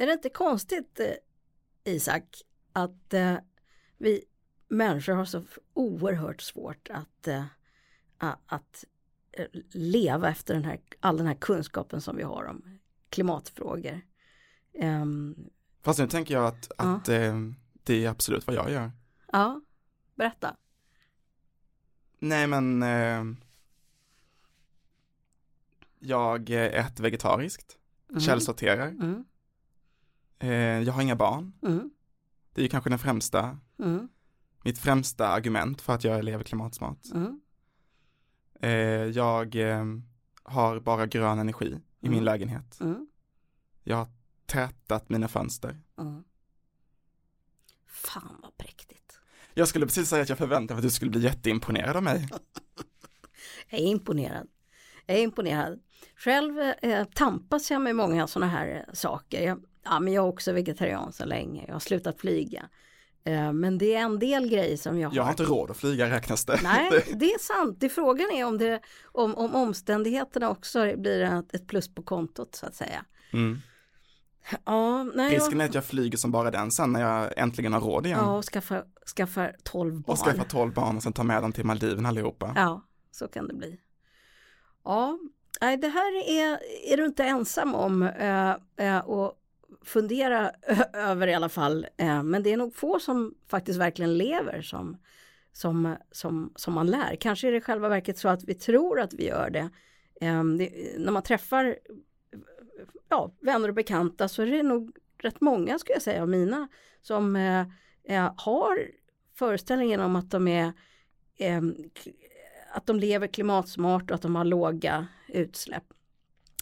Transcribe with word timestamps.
är 0.00 0.06
det 0.06 0.12
inte 0.12 0.28
konstigt 0.28 1.00
eh, 1.00 1.94
Isak 1.94 2.42
att 2.72 3.14
eh, 3.14 3.36
vi 3.98 4.24
människor 4.68 5.12
har 5.12 5.24
så 5.24 5.42
oerhört 5.74 6.40
svårt 6.40 6.90
att, 6.90 7.28
eh, 7.28 7.44
att 8.46 8.84
leva 9.72 10.28
efter 10.28 10.54
den 10.54 10.64
här, 10.64 10.80
all 11.00 11.16
den 11.16 11.26
här 11.26 11.34
kunskapen 11.34 12.00
som 12.00 12.16
vi 12.16 12.22
har 12.22 12.44
om 12.44 12.78
klimatfrågor. 13.08 14.00
Um, 14.74 15.50
Fast 15.82 15.98
nu 15.98 16.06
tänker 16.06 16.34
jag 16.34 16.46
att, 16.46 16.70
ja. 16.78 16.84
att 16.84 17.08
eh, 17.08 17.34
det 17.72 18.04
är 18.04 18.08
absolut 18.08 18.46
vad 18.46 18.56
jag 18.56 18.70
gör. 18.70 18.92
Ja, 19.32 19.60
berätta. 20.14 20.56
Nej 22.18 22.46
men 22.46 22.82
jag 25.98 26.50
äter 26.50 27.02
vegetariskt, 27.02 27.78
mm. 28.10 28.20
källsorterar. 28.20 28.86
Mm. 28.86 29.24
Eh, 30.40 30.50
jag 30.82 30.92
har 30.92 31.02
inga 31.02 31.16
barn. 31.16 31.52
Mm. 31.62 31.90
Det 32.52 32.64
är 32.64 32.68
kanske 32.68 32.90
den 32.90 32.98
främsta, 32.98 33.58
mm. 33.78 34.08
mitt 34.64 34.78
främsta 34.78 35.28
argument 35.28 35.80
för 35.80 35.94
att 35.94 36.04
jag 36.04 36.24
lever 36.24 36.44
klimatsmart. 36.44 37.06
Mm. 37.14 37.40
Eh, 38.60 38.70
jag 39.16 39.56
eh, 39.56 39.84
har 40.42 40.80
bara 40.80 41.06
grön 41.06 41.38
energi 41.38 41.80
i 42.00 42.08
min 42.08 42.12
mm. 42.12 42.24
lägenhet. 42.24 42.80
Mm. 42.80 43.06
Jag 43.84 43.96
har 43.96 44.08
tätat 44.46 45.08
mina 45.08 45.28
fönster. 45.28 45.80
Fan 47.86 48.36
vad 48.42 48.56
präktigt. 48.56 49.20
Jag 49.54 49.68
skulle 49.68 49.86
precis 49.86 50.08
säga 50.08 50.22
att 50.22 50.28
jag 50.28 50.38
förväntade 50.38 50.74
mig 50.74 50.78
att 50.78 50.82
du 50.82 50.90
skulle 50.90 51.10
bli 51.10 51.20
jätteimponerad 51.20 51.96
av 51.96 52.02
mig. 52.02 52.28
jag 53.70 53.80
är 53.80 53.84
imponerad. 53.84 54.48
Jag 55.06 55.16
är 55.16 55.22
imponerad. 55.22 55.80
Själv 56.16 56.60
eh, 56.60 57.04
tampas 57.04 57.70
jag 57.70 57.82
med 57.82 57.96
många 57.96 58.26
sådana 58.26 58.52
här 58.52 58.90
saker. 58.92 59.42
Jag, 59.42 59.64
ja, 59.84 60.00
men 60.00 60.12
jag 60.12 60.24
är 60.24 60.28
också 60.28 60.52
vegetarian 60.52 61.12
så 61.12 61.24
länge. 61.24 61.64
Jag 61.66 61.74
har 61.74 61.80
slutat 61.80 62.20
flyga. 62.20 62.68
Eh, 63.24 63.52
men 63.52 63.78
det 63.78 63.94
är 63.94 64.00
en 64.00 64.18
del 64.18 64.48
grejer 64.48 64.76
som 64.76 64.98
jag 64.98 65.08
har. 65.08 65.16
Jag 65.16 65.22
har 65.22 65.30
inte 65.30 65.42
råd 65.42 65.70
att 65.70 65.76
flyga 65.76 66.10
räknas 66.10 66.44
det. 66.44 66.60
Nej, 66.62 66.90
det 67.14 67.32
är 67.32 67.38
sant. 67.38 67.76
Det 67.80 67.88
frågan 67.88 68.30
är 68.30 68.44
om, 68.44 68.58
det, 68.58 68.80
om, 69.04 69.34
om 69.34 69.54
omständigheterna 69.54 70.50
också 70.50 70.96
blir 70.96 71.44
ett 71.52 71.66
plus 71.66 71.94
på 71.94 72.02
kontot 72.02 72.54
så 72.54 72.66
att 72.66 72.74
säga. 72.74 73.04
Mm. 73.32 73.58
Ja, 74.64 75.02
nej, 75.02 75.34
Risken 75.34 75.60
är 75.60 75.64
att 75.64 75.74
jag 75.74 75.84
flyger 75.84 76.18
som 76.18 76.30
bara 76.30 76.50
den 76.50 76.70
sen 76.70 76.92
när 76.92 77.00
jag 77.00 77.38
äntligen 77.38 77.72
har 77.72 77.80
råd 77.80 78.06
igen. 78.06 78.18
Ja, 78.22 78.36
och 78.36 78.44
skaffar, 78.44 78.84
skaffar 79.16 79.56
12 79.62 79.94
barn. 79.94 80.12
Och 80.12 80.18
skaffar 80.18 80.44
12 80.44 80.74
barn 80.74 80.96
och 80.96 81.02
sen 81.02 81.12
tar 81.12 81.24
med 81.24 81.42
dem 81.42 81.52
till 81.52 81.64
Maldiven 81.64 82.06
allihopa. 82.06 82.52
Ja, 82.56 82.82
så 83.10 83.28
kan 83.28 83.48
det 83.48 83.54
bli. 83.54 83.80
Ja, 84.84 85.18
nej, 85.60 85.76
det 85.76 85.88
här 85.88 86.30
är, 86.30 86.58
är 86.92 86.96
du 86.96 87.06
inte 87.06 87.24
ensam 87.24 87.74
om 87.74 88.02
äh, 88.02 88.54
äh, 88.76 88.98
och 88.98 89.39
fundera 89.84 90.50
över 90.92 91.26
i 91.26 91.34
alla 91.34 91.48
fall. 91.48 91.86
Eh, 91.96 92.22
men 92.22 92.42
det 92.42 92.52
är 92.52 92.56
nog 92.56 92.74
få 92.74 92.98
som 92.98 93.34
faktiskt 93.48 93.78
verkligen 93.78 94.18
lever 94.18 94.62
som, 94.62 94.96
som, 95.52 95.96
som, 96.10 96.52
som 96.56 96.74
man 96.74 96.86
lär. 96.86 97.16
Kanske 97.16 97.48
är 97.48 97.52
det 97.52 97.60
själva 97.60 97.88
verket 97.88 98.18
så 98.18 98.28
att 98.28 98.44
vi 98.44 98.54
tror 98.54 99.00
att 99.00 99.14
vi 99.14 99.26
gör 99.26 99.50
det. 99.50 99.70
Ehm, 100.20 100.58
det 100.58 100.70
när 100.98 101.12
man 101.12 101.22
träffar 101.22 101.78
ja, 103.08 103.32
vänner 103.40 103.68
och 103.68 103.74
bekanta 103.74 104.28
så 104.28 104.42
är 104.42 104.46
det 104.46 104.62
nog 104.62 104.96
rätt 105.18 105.40
många 105.40 105.78
skulle 105.78 105.94
jag 105.94 106.02
säga 106.02 106.22
av 106.22 106.28
mina 106.28 106.68
som 107.02 107.36
eh, 107.36 107.66
eh, 108.04 108.32
har 108.36 108.90
föreställningen 109.34 110.00
om 110.00 110.16
att 110.16 110.30
de 110.30 110.48
är 110.48 110.72
eh, 111.36 111.62
att 112.72 112.86
de 112.86 113.00
lever 113.00 113.26
klimatsmart 113.26 114.10
och 114.10 114.14
att 114.14 114.22
de 114.22 114.36
har 114.36 114.44
låga 114.44 115.06
utsläpp. 115.28 115.84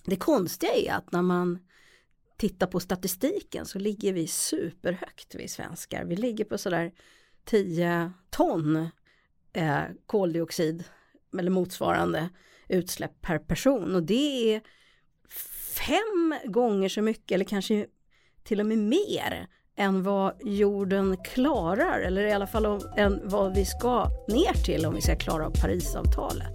Det 0.04 0.16
konstiga 0.16 0.72
är 0.72 0.92
att 0.92 1.12
när 1.12 1.22
man 1.22 1.58
titta 2.38 2.66
på 2.66 2.80
statistiken 2.80 3.66
så 3.66 3.78
ligger 3.78 4.12
vi 4.12 4.26
superhögt 4.26 5.34
vi 5.34 5.48
svenskar. 5.48 6.04
Vi 6.04 6.16
ligger 6.16 6.44
på 6.44 6.58
sådär 6.58 6.92
10 7.44 8.12
ton 8.30 8.88
eh, 9.52 9.82
koldioxid 10.06 10.84
eller 11.38 11.50
motsvarande 11.50 12.28
utsläpp 12.68 13.20
per 13.20 13.38
person 13.38 13.94
och 13.94 14.02
det 14.02 14.54
är 14.54 14.60
fem 15.70 16.34
gånger 16.44 16.88
så 16.88 17.02
mycket 17.02 17.34
eller 17.34 17.44
kanske 17.44 17.86
till 18.42 18.60
och 18.60 18.66
med 18.66 18.78
mer 18.78 19.48
än 19.76 20.02
vad 20.02 20.40
jorden 20.44 21.16
klarar 21.24 22.00
eller 22.00 22.22
i 22.24 22.32
alla 22.32 22.46
fall 22.46 22.66
om 22.66 22.80
än 22.96 23.20
vad 23.24 23.54
vi 23.54 23.64
ska 23.64 24.10
ner 24.28 24.64
till 24.64 24.86
om 24.86 24.94
vi 24.94 25.00
ska 25.00 25.16
klara 25.16 25.46
av 25.46 25.50
Parisavtalet. 25.50 26.52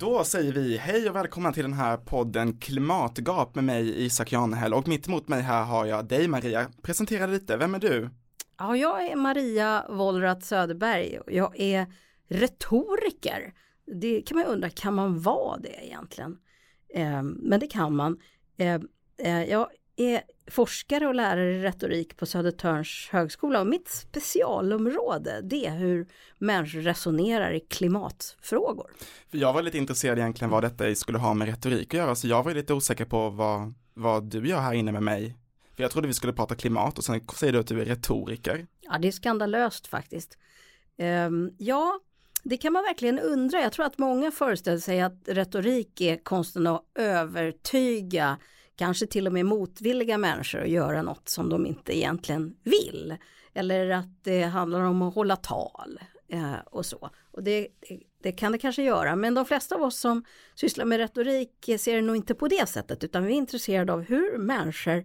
Då 0.00 0.24
säger 0.24 0.52
vi 0.52 0.76
hej 0.76 1.10
och 1.10 1.16
välkomna 1.16 1.52
till 1.52 1.62
den 1.62 1.72
här 1.72 1.96
podden 1.96 2.58
Klimatgap 2.58 3.54
med 3.54 3.64
mig 3.64 4.04
Isak 4.04 4.32
Janehäll 4.32 4.74
och 4.74 4.88
mitt 4.88 5.08
emot 5.08 5.28
mig 5.28 5.42
här 5.42 5.64
har 5.64 5.86
jag 5.86 6.04
dig 6.04 6.28
Maria. 6.28 6.66
Presentera 6.82 7.26
lite, 7.26 7.56
vem 7.56 7.74
är 7.74 7.78
du? 7.78 8.10
Ja, 8.58 8.76
jag 8.76 9.06
är 9.06 9.16
Maria 9.16 9.86
Wollratz 9.88 10.48
Söderberg 10.48 11.18
och 11.18 11.32
jag 11.32 11.60
är 11.60 11.86
retoriker. 12.28 13.54
Det 14.00 14.22
kan 14.22 14.38
man 14.38 14.46
undra, 14.46 14.70
kan 14.70 14.94
man 14.94 15.20
vara 15.20 15.58
det 15.58 15.86
egentligen? 15.86 16.38
Eh, 16.94 17.22
men 17.22 17.60
det 17.60 17.66
kan 17.66 17.96
man. 17.96 18.18
Eh, 18.56 18.80
eh, 19.18 19.44
jag 19.44 19.68
är 19.96 20.22
forskare 20.50 21.06
och 21.06 21.14
lärare 21.14 21.54
i 21.54 21.62
retorik 21.62 22.16
på 22.16 22.26
Södertörns 22.26 23.08
högskola 23.10 23.60
och 23.60 23.66
mitt 23.66 23.88
specialområde 23.88 25.40
det 25.42 25.66
är 25.66 25.76
hur 25.76 26.06
människor 26.38 26.80
resonerar 26.80 27.52
i 27.52 27.60
klimatfrågor. 27.60 28.90
För 29.30 29.38
jag 29.38 29.52
var 29.52 29.62
lite 29.62 29.78
intresserad 29.78 30.18
egentligen 30.18 30.50
vad 30.50 30.62
detta 30.62 30.94
skulle 30.94 31.18
ha 31.18 31.34
med 31.34 31.48
retorik 31.48 31.94
att 31.94 31.98
göra 31.98 32.14
så 32.14 32.28
jag 32.28 32.42
var 32.42 32.54
lite 32.54 32.74
osäker 32.74 33.04
på 33.04 33.30
vad, 33.30 33.74
vad 33.94 34.24
du 34.24 34.48
gör 34.48 34.60
här 34.60 34.72
inne 34.72 34.92
med 34.92 35.02
mig. 35.02 35.36
För 35.76 35.82
jag 35.82 35.90
trodde 35.90 36.08
vi 36.08 36.14
skulle 36.14 36.32
prata 36.32 36.54
klimat 36.54 36.98
och 36.98 37.04
sen 37.04 37.20
säger 37.34 37.52
du 37.52 37.58
att 37.58 37.66
du 37.66 37.80
är 37.80 37.84
retoriker. 37.84 38.66
Ja 38.80 38.98
det 38.98 39.08
är 39.08 39.12
skandalöst 39.12 39.86
faktiskt. 39.86 40.38
Um, 40.98 41.54
ja, 41.58 42.00
det 42.42 42.56
kan 42.56 42.72
man 42.72 42.82
verkligen 42.82 43.18
undra. 43.18 43.60
Jag 43.60 43.72
tror 43.72 43.86
att 43.86 43.98
många 43.98 44.30
föreställer 44.30 44.78
sig 44.78 45.00
att 45.00 45.22
retorik 45.26 46.00
är 46.00 46.16
konsten 46.16 46.66
att 46.66 46.84
övertyga 46.94 48.38
kanske 48.80 49.06
till 49.06 49.26
och 49.26 49.32
med 49.32 49.46
motvilliga 49.46 50.18
människor 50.18 50.60
att 50.60 50.68
göra 50.68 51.02
något 51.02 51.28
som 51.28 51.48
de 51.48 51.66
inte 51.66 51.96
egentligen 51.96 52.56
vill. 52.64 53.16
Eller 53.54 53.90
att 53.90 54.24
det 54.24 54.42
handlar 54.42 54.80
om 54.80 55.02
att 55.02 55.14
hålla 55.14 55.36
tal 55.36 56.00
eh, 56.28 56.54
och 56.66 56.86
så. 56.86 57.10
Och 57.30 57.42
det, 57.42 57.68
det, 57.88 58.00
det, 58.22 58.32
kan 58.32 58.52
det 58.52 58.58
kanske 58.58 58.82
göra, 58.82 59.16
men 59.16 59.34
de 59.34 59.44
flesta 59.44 59.74
av 59.74 59.82
oss 59.82 60.00
som 60.00 60.24
sysslar 60.54 60.84
med 60.84 60.98
retorik 60.98 61.70
ser 61.78 61.94
det 61.94 62.02
nog 62.02 62.16
inte 62.16 62.34
på 62.34 62.48
det 62.48 62.68
sättet, 62.68 63.04
utan 63.04 63.24
vi 63.24 63.32
är 63.32 63.36
intresserade 63.36 63.92
av 63.92 64.02
hur 64.02 64.38
människor 64.38 65.04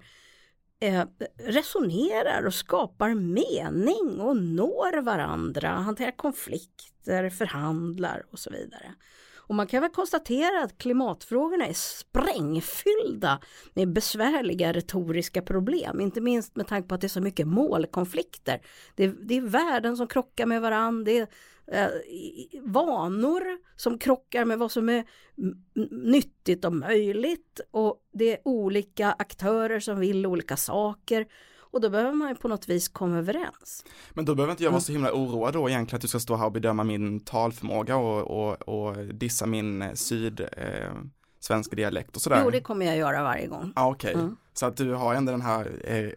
eh, 0.80 1.04
resonerar 1.38 2.46
och 2.46 2.54
skapar 2.54 3.14
mening 3.14 4.20
och 4.20 4.38
når 4.38 5.02
varandra, 5.02 5.70
hanterar 5.70 6.18
konflikter, 6.18 7.30
förhandlar 7.30 8.26
och 8.32 8.40
så 8.40 8.50
vidare. 8.50 8.96
Och 9.48 9.56
man 9.56 9.68
kan 9.68 9.82
väl 9.82 9.92
konstatera 9.92 10.64
att 10.64 10.78
klimatfrågorna 10.78 11.68
är 11.68 11.74
sprängfyllda 11.74 13.40
med 13.74 13.94
besvärliga 13.94 14.74
retoriska 14.74 15.42
problem, 15.42 16.02
inte 16.02 16.22
minst 16.22 16.56
med 16.56 16.68
tanke 16.68 16.88
på 16.88 16.96
att 16.96 17.02
det 17.02 17.08
är 17.08 17.10
så 17.10 17.22
mycket 17.22 17.48
målkonflikter. 17.48 18.62
Det 18.96 19.04
är, 19.04 19.16
det 19.22 19.38
är 19.38 19.42
värden 19.42 19.98
som 19.98 20.08
krockar 20.08 20.46
med 20.46 20.62
varandra, 20.62 21.04
det 21.04 21.18
är 21.18 21.28
eh, 21.68 21.90
vanor 22.62 23.44
som 23.76 23.98
krockar 23.98 24.46
med 24.46 24.60
vad 24.60 24.72
som 24.72 24.90
är 24.90 25.06
nyttigt 25.92 26.66
och 26.66 26.74
möjligt. 26.74 27.60
Och 27.72 28.04
det 28.14 28.34
är 28.34 28.38
olika 28.46 29.12
aktörer 29.12 29.80
som 29.80 30.00
vill 30.00 30.26
olika 30.26 30.58
saker 30.58 31.28
och 31.76 31.82
då 31.82 31.90
behöver 31.90 32.14
man 32.14 32.30
ju 32.30 32.36
på 32.36 32.48
något 32.48 32.70
vis 32.70 32.88
komma 32.88 33.18
överens. 33.18 33.86
Men 34.14 34.26
då 34.26 34.36
behöver 34.36 34.52
inte 34.52 34.64
jag 34.64 34.72
vara 34.72 34.82
så 34.82 34.92
himla 34.92 35.14
oroad 35.14 35.54
då 35.54 35.70
egentligen 35.70 35.96
att 35.96 36.02
du 36.02 36.08
ska 36.08 36.20
stå 36.20 36.36
här 36.36 36.46
och 36.46 36.52
bedöma 36.52 36.84
min 36.84 37.20
talförmåga 37.20 37.98
och, 37.98 38.22
och, 38.22 38.62
och 38.62 38.98
dissa 39.06 39.46
min 39.46 39.82
eh, 39.82 39.94
syd 39.94 40.40
eh, 40.40 40.92
svenska 41.40 41.76
dialekt 41.76 42.16
och 42.16 42.22
sådär. 42.22 42.42
Jo, 42.44 42.50
det 42.50 42.62
kommer 42.62 42.86
jag 42.86 42.98
göra 42.98 43.24
varje 43.24 43.48
gång. 43.48 43.74
Ah, 43.76 43.90
Okej, 43.90 44.12
okay. 44.12 44.24
mm. 44.24 44.36
så 44.54 44.66
att 44.66 44.78
du 44.78 44.94
har 44.94 45.16
ändå 45.16 45.32
den 45.32 45.42
här 45.42 45.72
eh, 45.84 46.10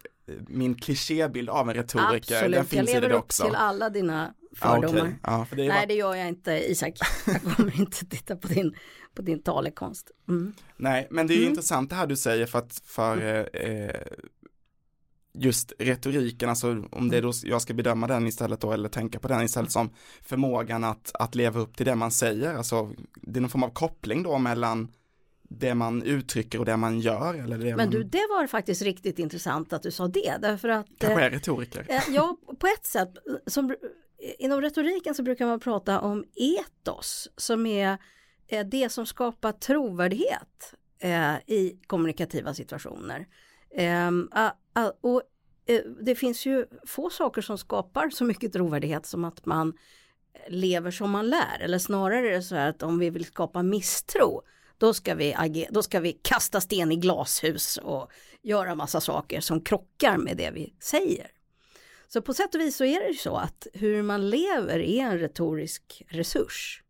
min 0.48 0.74
klichébild 0.74 1.48
av 1.48 1.68
en 1.68 1.74
retoriker, 1.74 2.34
Absolut. 2.34 2.54
den 2.54 2.64
finns 2.64 2.90
jag 2.90 3.00
lever 3.00 3.14
upp 3.14 3.28
till 3.28 3.54
alla 3.54 3.90
dina 3.90 4.34
fördomar. 4.56 5.18
Ah, 5.22 5.40
okay. 5.40 5.42
ah, 5.42 5.46
det 5.50 5.56
Nej, 5.56 5.68
bara... 5.68 5.86
det 5.86 5.94
gör 5.94 6.14
jag 6.14 6.28
inte 6.28 6.70
Isak. 6.70 6.94
Jag 7.26 7.42
kommer 7.42 7.80
inte 7.80 8.06
titta 8.06 8.36
på 8.36 8.48
din, 8.48 8.74
på 9.14 9.22
din 9.22 9.42
talekonst. 9.42 10.10
Mm. 10.28 10.52
Nej, 10.76 11.08
men 11.10 11.26
det 11.26 11.34
är 11.34 11.36
ju 11.36 11.42
mm. 11.42 11.50
intressant 11.50 11.90
det 11.90 11.96
här 11.96 12.06
du 12.06 12.16
säger 12.16 12.46
för 12.46 12.58
att 12.58 12.82
för 12.84 13.16
mm. 13.16 13.46
eh, 13.52 14.00
just 15.34 15.72
retoriken, 15.78 16.48
alltså 16.48 16.84
om 16.90 17.08
det 17.08 17.16
är 17.16 17.22
då 17.22 17.32
jag 17.44 17.62
ska 17.62 17.74
bedöma 17.74 18.06
den 18.06 18.26
istället 18.26 18.60
då 18.60 18.72
eller 18.72 18.88
tänka 18.88 19.18
på 19.18 19.28
den 19.28 19.42
istället 19.42 19.72
som 19.72 19.90
förmågan 20.22 20.84
att, 20.84 21.10
att 21.14 21.34
leva 21.34 21.60
upp 21.60 21.76
till 21.76 21.86
det 21.86 21.94
man 21.94 22.10
säger, 22.10 22.54
alltså 22.54 22.90
det 23.14 23.38
är 23.38 23.40
någon 23.40 23.50
form 23.50 23.62
av 23.62 23.70
koppling 23.70 24.22
då 24.22 24.38
mellan 24.38 24.88
det 25.50 25.74
man 25.74 26.02
uttrycker 26.02 26.58
och 26.58 26.64
det 26.64 26.76
man 26.76 27.00
gör. 27.00 27.34
Eller 27.34 27.58
det 27.58 27.64
Men 27.64 27.76
man... 27.76 27.90
du, 27.90 28.04
det 28.04 28.26
var 28.30 28.46
faktiskt 28.46 28.82
riktigt 28.82 29.18
intressant 29.18 29.72
att 29.72 29.82
du 29.82 29.90
sa 29.90 30.08
det, 30.08 30.36
därför 30.40 30.68
att 30.68 30.86
Kanske 30.98 31.24
är 31.24 31.30
retoriker. 31.30 31.86
Eh, 31.88 32.02
ja, 32.10 32.36
på 32.58 32.66
ett 32.66 32.86
sätt, 32.86 33.08
som 33.46 33.74
inom 34.38 34.60
retoriken 34.60 35.14
så 35.14 35.22
brukar 35.22 35.46
man 35.46 35.60
prata 35.60 36.00
om 36.00 36.24
etos 36.34 37.28
som 37.36 37.66
är 37.66 37.98
eh, 38.48 38.66
det 38.66 38.92
som 38.92 39.06
skapar 39.06 39.52
trovärdighet 39.52 40.74
eh, 40.98 41.34
i 41.46 41.80
kommunikativa 41.86 42.54
situationer. 42.54 43.26
Och 45.00 45.22
eh, 45.66 45.80
det 46.00 46.14
finns 46.14 46.46
ju 46.46 46.66
få 46.86 47.10
saker 47.10 47.42
som 47.42 47.58
skapar 47.58 48.10
så 48.10 48.24
mycket 48.24 48.52
trovärdighet 48.52 49.06
som 49.06 49.24
att 49.24 49.46
man 49.46 49.72
lever 50.48 50.90
som 50.90 51.10
man 51.10 51.30
lär. 51.30 51.60
Eller 51.60 51.78
snarare 51.78 52.28
är 52.28 52.32
det 52.32 52.42
så 52.42 52.54
här 52.54 52.68
att 52.68 52.82
om 52.82 52.98
vi 52.98 53.10
vill 53.10 53.24
skapa 53.24 53.62
misstro 53.62 54.42
då 54.78 54.94
ska 54.94 55.14
vi, 55.14 55.66
då 55.70 55.82
ska 55.82 56.00
vi 56.00 56.12
kasta 56.12 56.60
sten 56.60 56.92
i 56.92 56.96
glashus 56.96 57.76
och 57.76 58.10
göra 58.42 58.74
massa 58.74 59.00
saker 59.00 59.40
som 59.40 59.60
krockar 59.60 60.16
med 60.16 60.36
det 60.36 60.50
vi 60.50 60.74
säger. 60.80 61.30
Så 62.08 62.22
på 62.22 62.34
sätt 62.34 62.54
och 62.54 62.60
vis 62.60 62.76
så 62.76 62.84
är 62.84 63.00
det 63.00 63.08
ju 63.08 63.14
så 63.14 63.36
att 63.36 63.66
hur 63.72 64.02
man 64.02 64.30
lever 64.30 64.78
är 64.78 65.04
en 65.04 65.18
retorisk 65.18 66.02
resurs. 66.08 66.82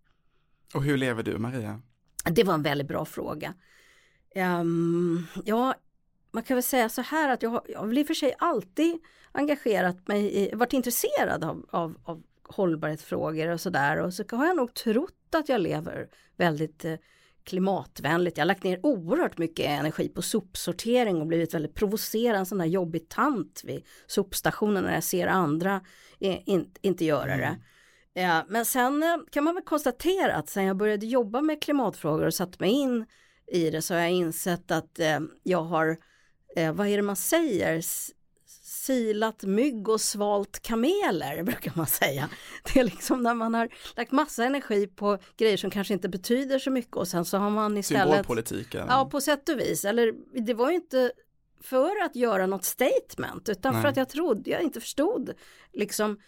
Och 0.75 0.82
hur 0.82 0.96
lever 0.96 1.23
du 1.23 1.38
Maria? 1.38 1.82
Det 2.25 2.44
var 2.44 2.55
en 2.55 2.62
väldigt 2.62 2.88
bra 2.88 3.05
fråga. 3.05 3.55
Um, 4.34 5.26
ja, 5.44 5.75
man 6.31 6.43
kan 6.43 6.57
väl 6.57 6.63
säga 6.63 6.89
så 6.89 7.03
här 7.03 7.29
att 7.29 7.43
jag 7.43 7.51
har, 7.51 7.63
jag 7.69 7.79
har 7.79 7.87
väl 7.87 7.99
i 7.99 8.03
och 8.03 8.07
för 8.07 8.15
sig 8.15 8.35
alltid 8.39 8.99
engagerat 9.33 10.09
mig 10.09 10.37
i, 10.37 10.55
varit 10.55 10.73
intresserad 10.73 11.45
av, 11.45 11.67
av, 11.71 11.99
av 12.05 12.23
hållbarhetsfrågor 12.49 13.49
och 13.49 13.61
sådär 13.61 14.01
och 14.01 14.15
så 14.15 14.25
har 14.31 14.47
jag 14.47 14.57
nog 14.57 14.75
trott 14.75 15.35
att 15.35 15.49
jag 15.49 15.61
lever 15.61 16.09
väldigt 16.37 16.85
eh, 16.85 16.95
klimatvänligt. 17.45 18.37
Jag 18.37 18.43
har 18.43 18.47
lagt 18.47 18.65
ner 18.65 18.87
oerhört 18.87 19.39
mycket 19.39 19.67
energi 19.67 20.09
på 20.09 20.23
sopsortering 20.23 21.21
och 21.21 21.27
blivit 21.27 21.55
väldigt 21.55 21.75
provocerad, 21.75 22.39
en 22.39 22.47
sån 22.47 22.59
där 22.59 22.67
jobbig 22.67 23.09
tant 23.09 23.63
vid 23.65 23.85
sopstationen 24.07 24.85
när 24.85 24.95
jag 24.95 25.05
ser 25.05 25.27
andra 25.27 25.81
in, 26.19 26.71
inte 26.81 27.05
göra 27.05 27.37
det. 27.37 27.45
Mm. 27.45 27.61
Ja, 28.13 28.45
men 28.49 28.65
sen 28.65 29.03
eh, 29.03 29.17
kan 29.31 29.45
man 29.45 29.55
väl 29.55 29.65
konstatera 29.65 30.35
att 30.35 30.49
sen 30.49 30.65
jag 30.65 30.77
började 30.77 31.07
jobba 31.07 31.41
med 31.41 31.63
klimatfrågor 31.63 32.27
och 32.27 32.35
satt 32.35 32.61
mig 32.61 32.71
in 32.71 33.07
i 33.47 33.71
det 33.71 33.83
så 33.83 33.95
har 33.95 34.01
jag 34.01 34.11
insett 34.11 34.71
att 34.71 34.99
eh, 34.99 35.21
jag 35.43 35.63
har, 35.63 35.97
eh, 36.56 36.73
vad 36.73 36.87
är 36.87 36.97
det 36.97 37.03
man 37.03 37.17
säger, 37.17 37.83
silat 38.62 39.43
mygg 39.43 39.89
och 39.89 40.00
svalt 40.00 40.61
kameler 40.61 41.43
brukar 41.50 41.73
man 41.75 41.87
säga. 41.87 42.29
Det 42.65 42.81
är 42.81 42.85
liksom 42.85 43.23
när 43.23 43.35
man 43.35 43.55
har 43.55 43.69
lagt 43.97 44.12
massa 44.12 44.45
energi 44.45 44.87
på 44.87 45.19
grejer 45.37 45.56
som 45.56 45.71
kanske 45.71 45.95
inte 45.95 46.09
betyder 46.09 46.59
så 46.59 46.71
mycket 46.71 46.97
och 46.97 47.09
sen 47.09 47.25
så 47.25 47.39
har 47.39 47.50
man 47.50 47.79
istället 47.79 48.03
Symbolpolitiken. 48.03 48.87
Ja 48.89 49.09
på 49.11 49.21
sätt 49.21 49.49
och 49.49 49.61
vis. 49.61 49.85
Eller 49.85 50.15
det 50.41 50.55
var 50.55 50.71
ju 50.71 50.77
inte 50.77 51.12
för 51.61 52.05
att 52.05 52.17
göra 52.17 52.47
något 52.47 52.65
statement 52.65 53.49
utan 53.49 53.73
Nej. 53.73 53.83
för 53.83 53.89
att 53.89 53.97
jag 53.97 54.09
trodde, 54.09 54.51
jag 54.51 54.62
inte 54.62 54.81
förstod 54.81 55.33
liksom 55.73 56.19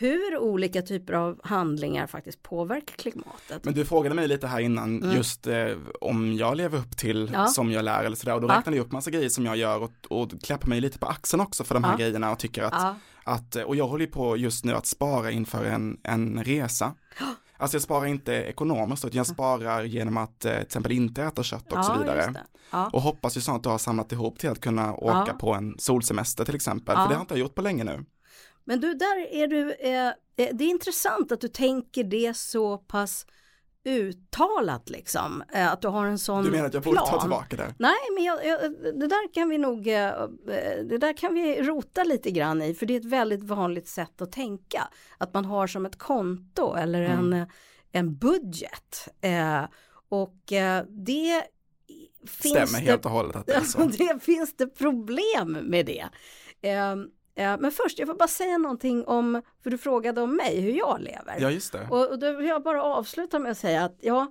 hur 0.00 0.38
olika 0.38 0.82
typer 0.82 1.12
av 1.12 1.40
handlingar 1.44 2.06
faktiskt 2.06 2.42
påverkar 2.42 2.94
klimatet. 2.96 3.64
Men 3.64 3.74
du 3.74 3.84
frågade 3.84 4.14
mig 4.14 4.28
lite 4.28 4.46
här 4.46 4.60
innan 4.60 5.02
mm. 5.02 5.16
just 5.16 5.46
eh, 5.46 5.68
om 6.00 6.36
jag 6.36 6.56
lever 6.56 6.78
upp 6.78 6.96
till 6.96 7.30
ja. 7.32 7.46
som 7.46 7.72
jag 7.72 7.84
lär 7.84 8.04
eller 8.04 8.16
sådär 8.16 8.34
och 8.34 8.40
då 8.40 8.48
ja. 8.48 8.58
räknade 8.58 8.76
jag 8.76 8.86
upp 8.86 8.92
massa 8.92 9.10
grejer 9.10 9.28
som 9.28 9.46
jag 9.46 9.56
gör 9.56 9.82
och, 9.82 9.92
och 10.08 10.42
klappar 10.42 10.68
mig 10.68 10.80
lite 10.80 10.98
på 10.98 11.06
axeln 11.06 11.40
också 11.40 11.64
för 11.64 11.74
de 11.74 11.84
här 11.84 11.92
ja. 11.92 11.98
grejerna 11.98 12.32
och 12.32 12.38
tycker 12.38 12.62
att, 12.62 12.72
ja. 12.72 12.94
att, 13.24 13.56
och 13.56 13.76
jag 13.76 13.88
håller 13.88 14.06
på 14.06 14.36
just 14.36 14.64
nu 14.64 14.74
att 14.74 14.86
spara 14.86 15.30
inför 15.30 15.64
en, 15.64 16.00
en 16.02 16.44
resa. 16.44 16.94
Alltså 17.56 17.74
jag 17.74 17.82
sparar 17.82 18.06
inte 18.06 18.32
ekonomiskt 18.32 19.04
utan 19.04 19.16
jag 19.16 19.26
sparar 19.26 19.84
genom 19.84 20.16
att 20.16 20.44
eh, 20.44 20.52
till 20.52 20.62
exempel 20.62 20.92
inte 20.92 21.22
äta 21.22 21.42
kött 21.42 21.72
och 21.72 21.84
så 21.84 21.98
vidare. 21.98 22.34
Och 22.92 23.02
hoppas 23.02 23.36
ju 23.36 23.40
snart 23.40 23.66
att 23.66 23.72
ha 23.72 23.78
samlat 23.78 24.12
ihop 24.12 24.38
till 24.38 24.50
att 24.50 24.60
kunna 24.60 24.94
åka 24.94 25.34
på 25.34 25.54
en 25.54 25.74
solsemester 25.78 26.44
till 26.44 26.54
exempel, 26.54 26.96
för 26.96 27.08
det 27.08 27.14
har 27.14 27.20
inte 27.20 27.34
jag 27.34 27.40
gjort 27.40 27.54
på 27.54 27.62
länge 27.62 27.84
nu. 27.84 28.04
Men 28.64 28.80
du, 28.80 28.94
där 28.94 29.32
är 29.32 29.46
du, 29.46 29.72
eh, 29.72 30.06
eh, 30.06 30.12
det 30.36 30.64
är 30.64 30.70
intressant 30.70 31.32
att 31.32 31.40
du 31.40 31.48
tänker 31.48 32.04
det 32.04 32.36
så 32.36 32.78
pass 32.78 33.26
uttalat 33.84 34.90
liksom, 34.90 35.42
eh, 35.52 35.72
att 35.72 35.82
du 35.82 35.88
har 35.88 36.06
en 36.06 36.18
sån 36.18 36.44
Du 36.44 36.50
menar 36.50 36.66
att 36.66 36.74
jag 36.74 36.82
borde 36.82 37.00
ta 37.00 37.20
tillbaka 37.20 37.56
det? 37.56 37.74
Nej, 37.78 37.96
men 38.14 38.24
jag, 38.24 38.46
jag, 38.46 38.60
det 38.82 39.06
där 39.06 39.34
kan 39.34 39.48
vi 39.48 39.58
nog, 39.58 39.88
eh, 39.88 40.12
det 40.84 40.98
där 40.98 41.16
kan 41.16 41.34
vi 41.34 41.62
rota 41.62 42.04
lite 42.04 42.30
grann 42.30 42.62
i, 42.62 42.74
för 42.74 42.86
det 42.86 42.94
är 42.94 43.00
ett 43.00 43.04
väldigt 43.04 43.44
vanligt 43.44 43.88
sätt 43.88 44.22
att 44.22 44.32
tänka. 44.32 44.88
Att 45.18 45.34
man 45.34 45.44
har 45.44 45.66
som 45.66 45.86
ett 45.86 45.98
konto 45.98 46.74
eller 46.74 47.02
mm. 47.02 47.32
en, 47.32 47.46
en 47.92 48.16
budget. 48.16 49.08
Eh, 49.20 49.64
och 50.08 50.52
eh, 50.52 50.84
det 50.88 51.42
finns 52.26 52.68
Stämmer 52.68 52.86
helt 52.86 53.04
och 53.04 53.10
hållet 53.10 53.36
att 53.36 53.46
det 53.46 53.52
är 53.52 53.60
så. 53.64 53.84
det 53.84 54.22
finns 54.22 54.56
det 54.56 54.66
problem 54.66 55.52
med 55.52 55.86
det. 55.86 56.08
Men 57.40 57.70
först, 57.70 57.98
jag 57.98 58.08
får 58.08 58.14
bara 58.14 58.28
säga 58.28 58.58
någonting 58.58 59.04
om, 59.04 59.42
för 59.62 59.70
du 59.70 59.78
frågade 59.78 60.20
om 60.20 60.36
mig, 60.36 60.60
hur 60.60 60.72
jag 60.72 61.00
lever. 61.00 61.36
Ja, 61.40 61.50
just 61.50 61.72
det. 61.72 61.86
Och, 61.90 62.10
och 62.10 62.18
då 62.18 62.32
vill 62.32 62.46
jag 62.46 62.62
bara 62.62 62.82
avsluta 62.82 63.38
med 63.38 63.52
att 63.52 63.58
säga 63.58 63.84
att 63.84 63.96
ja, 64.00 64.30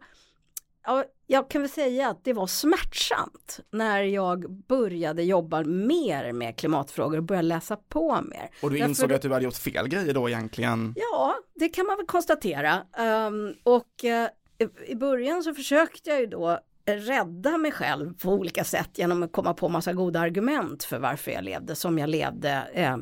ja, 0.86 1.04
jag 1.28 1.50
kan 1.50 1.62
väl 1.62 1.70
säga 1.70 2.10
att 2.10 2.24
det 2.24 2.34
var 2.34 2.48
smärtsamt 2.48 3.60
när 3.72 4.04
jag 4.04 4.52
började 4.52 5.24
jobba 5.24 5.64
mer 5.64 6.34
med 6.34 6.56
klimatfrågor 6.58 7.18
och 7.18 7.24
började 7.24 7.48
läsa 7.48 7.76
på 7.76 8.22
mer. 8.22 8.50
Och 8.62 8.72
du 8.72 8.78
insåg 8.78 9.10
Därför, 9.10 9.16
att 9.16 9.22
du 9.22 9.34
hade 9.34 9.46
gjort 9.46 9.54
fel 9.54 9.88
grejer 9.88 10.14
då 10.14 10.30
egentligen? 10.30 10.94
Ja, 10.98 11.36
det 11.56 11.70
kan 11.70 11.86
man 11.86 11.98
väl 11.98 12.06
konstatera. 12.06 12.84
Um, 13.28 13.56
och 13.64 14.04
uh, 14.04 14.68
i 14.88 14.96
början 14.96 15.44
så 15.44 15.54
försökte 15.54 16.10
jag 16.10 16.20
ju 16.20 16.26
då 16.26 16.60
rädda 16.98 17.58
mig 17.58 17.72
själv 17.72 18.18
på 18.18 18.34
olika 18.34 18.64
sätt 18.64 18.98
genom 18.98 19.24
att 19.24 19.32
komma 19.32 19.54
på 19.54 19.70
massa 19.70 19.94
goda 19.94 20.20
argument 20.20 20.84
för 20.84 21.00
varför 21.00 21.32
jag 21.32 21.44
levde 21.44 21.76
som 21.76 21.98
jag 21.98 22.10
levde. 22.10 22.70
Eh, 22.74 22.98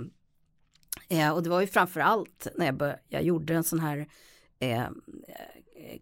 eh, 1.10 1.32
och 1.32 1.44
det 1.44 1.50
var 1.50 1.62
ju 1.62 1.68
framförallt 1.68 2.48
när 2.56 2.66
jag, 2.66 2.78
började, 2.78 3.00
jag 3.08 3.24
gjorde 3.24 3.54
en 3.54 3.64
sån 3.64 3.80
här 3.80 4.08
eh, 4.60 4.86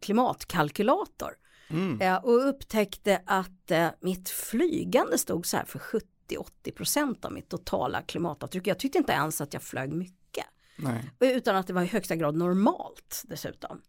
klimatkalkylator. 0.02 1.32
Mm. 1.68 2.02
Eh, 2.02 2.16
och 2.16 2.50
upptäckte 2.50 3.22
att 3.26 3.72
eh, 3.72 3.88
mitt 4.00 4.30
flygande 4.30 5.18
stod 5.18 5.46
så 5.46 5.58
här 5.58 5.66
för 5.66 5.80
70-80% 5.80 7.26
av 7.26 7.32
mitt 7.32 7.50
totala 7.50 8.02
klimatavtryck. 8.02 8.68
Jag 8.68 8.80
tyckte 8.80 8.98
inte 8.98 9.14
ens 9.14 9.42
att 9.42 9.54
jag 9.54 9.64
flög 9.64 9.94
mycket. 9.94 10.46
Nej. 10.78 11.12
Utan 11.20 11.56
att 11.56 11.68
det 11.68 11.74
var 11.74 11.82
i 11.82 11.86
högsta 11.86 12.16
grad 12.16 12.36
normalt 12.36 13.24
dessutom. 13.26 13.82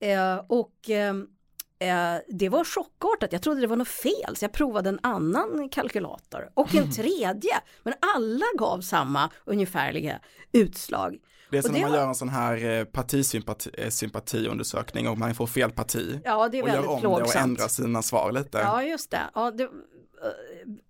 Eh, 0.00 0.36
och 0.48 0.90
Eh, 0.90 1.14
det 2.28 2.48
var 2.48 2.64
chockartat, 2.64 3.32
jag 3.32 3.42
trodde 3.42 3.60
det 3.60 3.66
var 3.66 3.76
något 3.76 3.88
fel 3.88 4.36
så 4.36 4.44
jag 4.44 4.52
provade 4.52 4.88
en 4.88 4.98
annan 5.02 5.68
kalkylator 5.68 6.50
och 6.54 6.74
en 6.74 6.92
tredje. 6.92 7.60
Men 7.82 7.94
alla 8.16 8.44
gav 8.58 8.80
samma 8.80 9.30
ungefärliga 9.44 10.20
utslag. 10.52 11.18
Det 11.50 11.58
är 11.58 11.62
som 11.62 11.72
när 11.72 11.80
man 11.80 11.90
var... 11.90 11.98
gör 11.98 12.08
en 12.08 12.14
sån 12.14 12.28
här 12.28 12.64
eh, 12.64 12.84
partisympatiundersökning 12.84 15.08
och 15.08 15.18
man 15.18 15.34
får 15.34 15.46
fel 15.46 15.70
parti. 15.70 16.20
Ja, 16.24 16.48
det 16.48 16.58
är 16.58 16.62
väldigt 16.62 16.80
och 16.80 16.86
gör 16.86 16.94
om 16.94 17.00
plågsamt. 17.00 17.32
det 17.32 17.38
och 17.38 17.44
ändrar 17.44 17.68
sina 17.68 18.02
svar 18.02 18.32
lite. 18.32 18.58
Ja, 18.58 18.82
just 18.82 19.10
det. 19.10 19.30
Ja, 19.34 19.50
det 19.50 19.68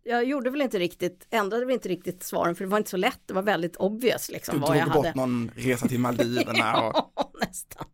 jag 0.03 0.25
gjorde 0.25 0.51
väl 0.51 0.61
inte 0.61 0.79
riktigt, 0.79 1.27
ändrade 1.31 1.65
väl 1.65 1.75
inte 1.75 1.89
riktigt 1.89 2.23
svaren 2.23 2.55
för 2.55 2.65
det 2.65 2.71
var 2.71 2.79
inte 2.79 2.91
så 2.91 2.97
lätt, 2.97 3.21
det 3.27 3.35
var 3.35 3.43
väldigt 3.43 3.77
obvious 3.77 4.31
liksom 4.31 4.55
du 4.55 4.61
vad 4.61 4.77
jag 4.77 4.83
hade. 4.83 4.91
Du 4.91 4.95
tog 4.95 5.05
bort 5.05 5.15
någon 5.15 5.51
resa 5.57 5.89
till 5.89 6.01
Maldiverna 6.01 6.81
och... 6.89 7.13
ja, 7.17 7.33
nästan. 7.41 7.87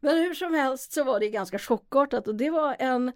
Men 0.00 0.18
hur 0.18 0.34
som 0.34 0.54
helst 0.54 0.92
så 0.92 1.04
var 1.04 1.20
det 1.20 1.30
ganska 1.30 1.58
chockartat 1.58 2.28
och 2.28 2.34
det 2.34 2.50
var 2.50 2.76
en 2.78 3.12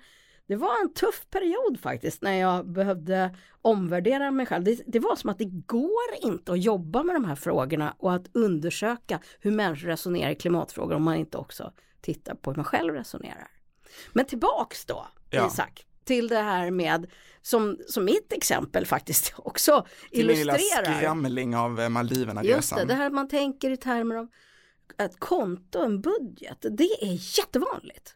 det 0.49 0.56
var 0.56 0.80
en 0.82 0.94
tuff 0.94 1.26
period 1.30 1.80
faktiskt 1.80 2.23
när 2.23 2.32
jag 2.32 2.68
behövde 2.68 3.35
omvärdera 3.62 4.30
mig 4.30 4.47
själv. 4.47 4.64
Det, 4.64 4.82
det, 4.87 4.99
var 4.99 5.16
som 5.16 5.30
att 5.30 5.38
det 5.38 5.50
går 5.66 6.14
inte 6.23 6.52
att 6.52 6.62
jobba 6.62 7.02
med 7.02 7.16
de 7.16 7.25
här 7.25 7.35
frågorna 7.35 7.94
och 7.99 8.14
att 8.14 8.26
undersöka 8.32 9.20
hur 9.40 9.50
människor 9.50 9.88
resonerar 9.88 10.30
i 10.30 10.35
klimatfrågor 10.35 10.94
om 10.94 11.02
man 11.02 11.16
inte 11.16 11.38
också 11.38 11.73
tittar 12.00 12.35
på 12.35 12.50
hur 12.50 12.56
man 12.56 12.64
själv 12.64 12.94
resonerar. 12.94 13.50
Men 14.12 14.25
tillbaks 14.25 14.85
då, 14.85 15.06
ja. 15.30 15.47
Isak, 15.47 15.87
till 16.08 16.28
det 16.28 16.42
här 16.42 16.70
med 16.70 17.06
som, 17.42 17.78
som 17.86 18.04
mitt 18.04 18.32
exempel 18.32 18.86
faktiskt 18.86 19.34
också 19.36 19.86
till 20.10 20.30
illustrerar. 20.30 20.84
Till 20.84 20.94
skramling 20.94 21.56
av 21.56 21.80
eh, 21.80 21.88
Maldiverna-resan. 21.88 22.56
Just 22.56 22.76
det, 22.76 22.84
det 22.84 22.94
här 22.94 23.10
man 23.10 23.28
tänker 23.28 23.70
i 23.70 23.76
termer 23.76 24.14
av 24.14 24.28
ett 24.98 25.20
konto, 25.20 25.78
en 25.78 26.00
budget, 26.00 26.58
det 26.60 26.90
är 27.00 27.38
jättevanligt. 27.38 28.14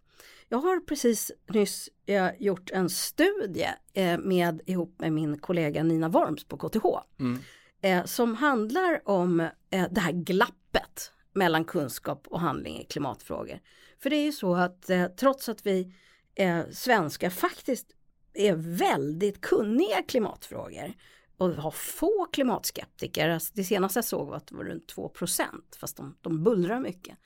Jag 0.49 0.59
har 0.59 0.81
precis 0.81 1.33
nyss 1.49 1.89
eh, 2.07 2.29
gjort 2.39 2.71
en 2.71 2.91
studie 2.91 3.69
eh, 3.93 4.19
med, 4.19 4.61
ihop 4.67 4.95
med 4.99 5.13
min 5.13 5.39
kollega 5.39 5.83
Nina 5.83 6.09
Worms 6.09 6.45
på 6.45 6.57
KTH. 6.57 6.87
Mm. 7.21 7.39
Som 8.05 8.35
handlar 8.35 9.09
om 9.09 9.49
det 9.91 10.01
här 10.01 10.13
glappet 10.13 11.13
mellan 11.33 11.65
kunskap 11.65 12.27
och 12.29 12.41
handling 12.41 12.81
i 12.81 12.85
klimatfrågor. 12.85 13.59
För 14.03 14.11
det 14.11 14.17
är 14.17 14.25
ju 14.25 14.33
så 14.33 14.55
att 14.55 14.91
trots 15.17 15.49
att 15.49 15.67
vi 15.67 15.95
eh, 16.35 16.61
svenskar 16.73 17.31
faktiskt 17.31 17.87
är 18.35 18.55
väldigt 18.57 19.41
kunniga 19.41 20.01
i 20.01 20.03
klimatfrågor 20.03 20.95
och 21.37 21.51
har 21.51 21.71
få 21.71 22.27
klimatskeptiker. 22.33 23.29
Alltså 23.29 23.53
det 23.55 23.65
senaste 23.65 23.99
jag 23.99 24.05
såg 24.05 24.29
var 24.29 24.37
att 24.37 24.47
det 24.47 24.55
var 24.55 24.65
runt 24.65 24.89
2 24.89 25.13
fast 25.81 25.97
de, 25.97 26.17
de 26.21 26.45
bullrar 26.45 26.81
mycket. 26.81 27.19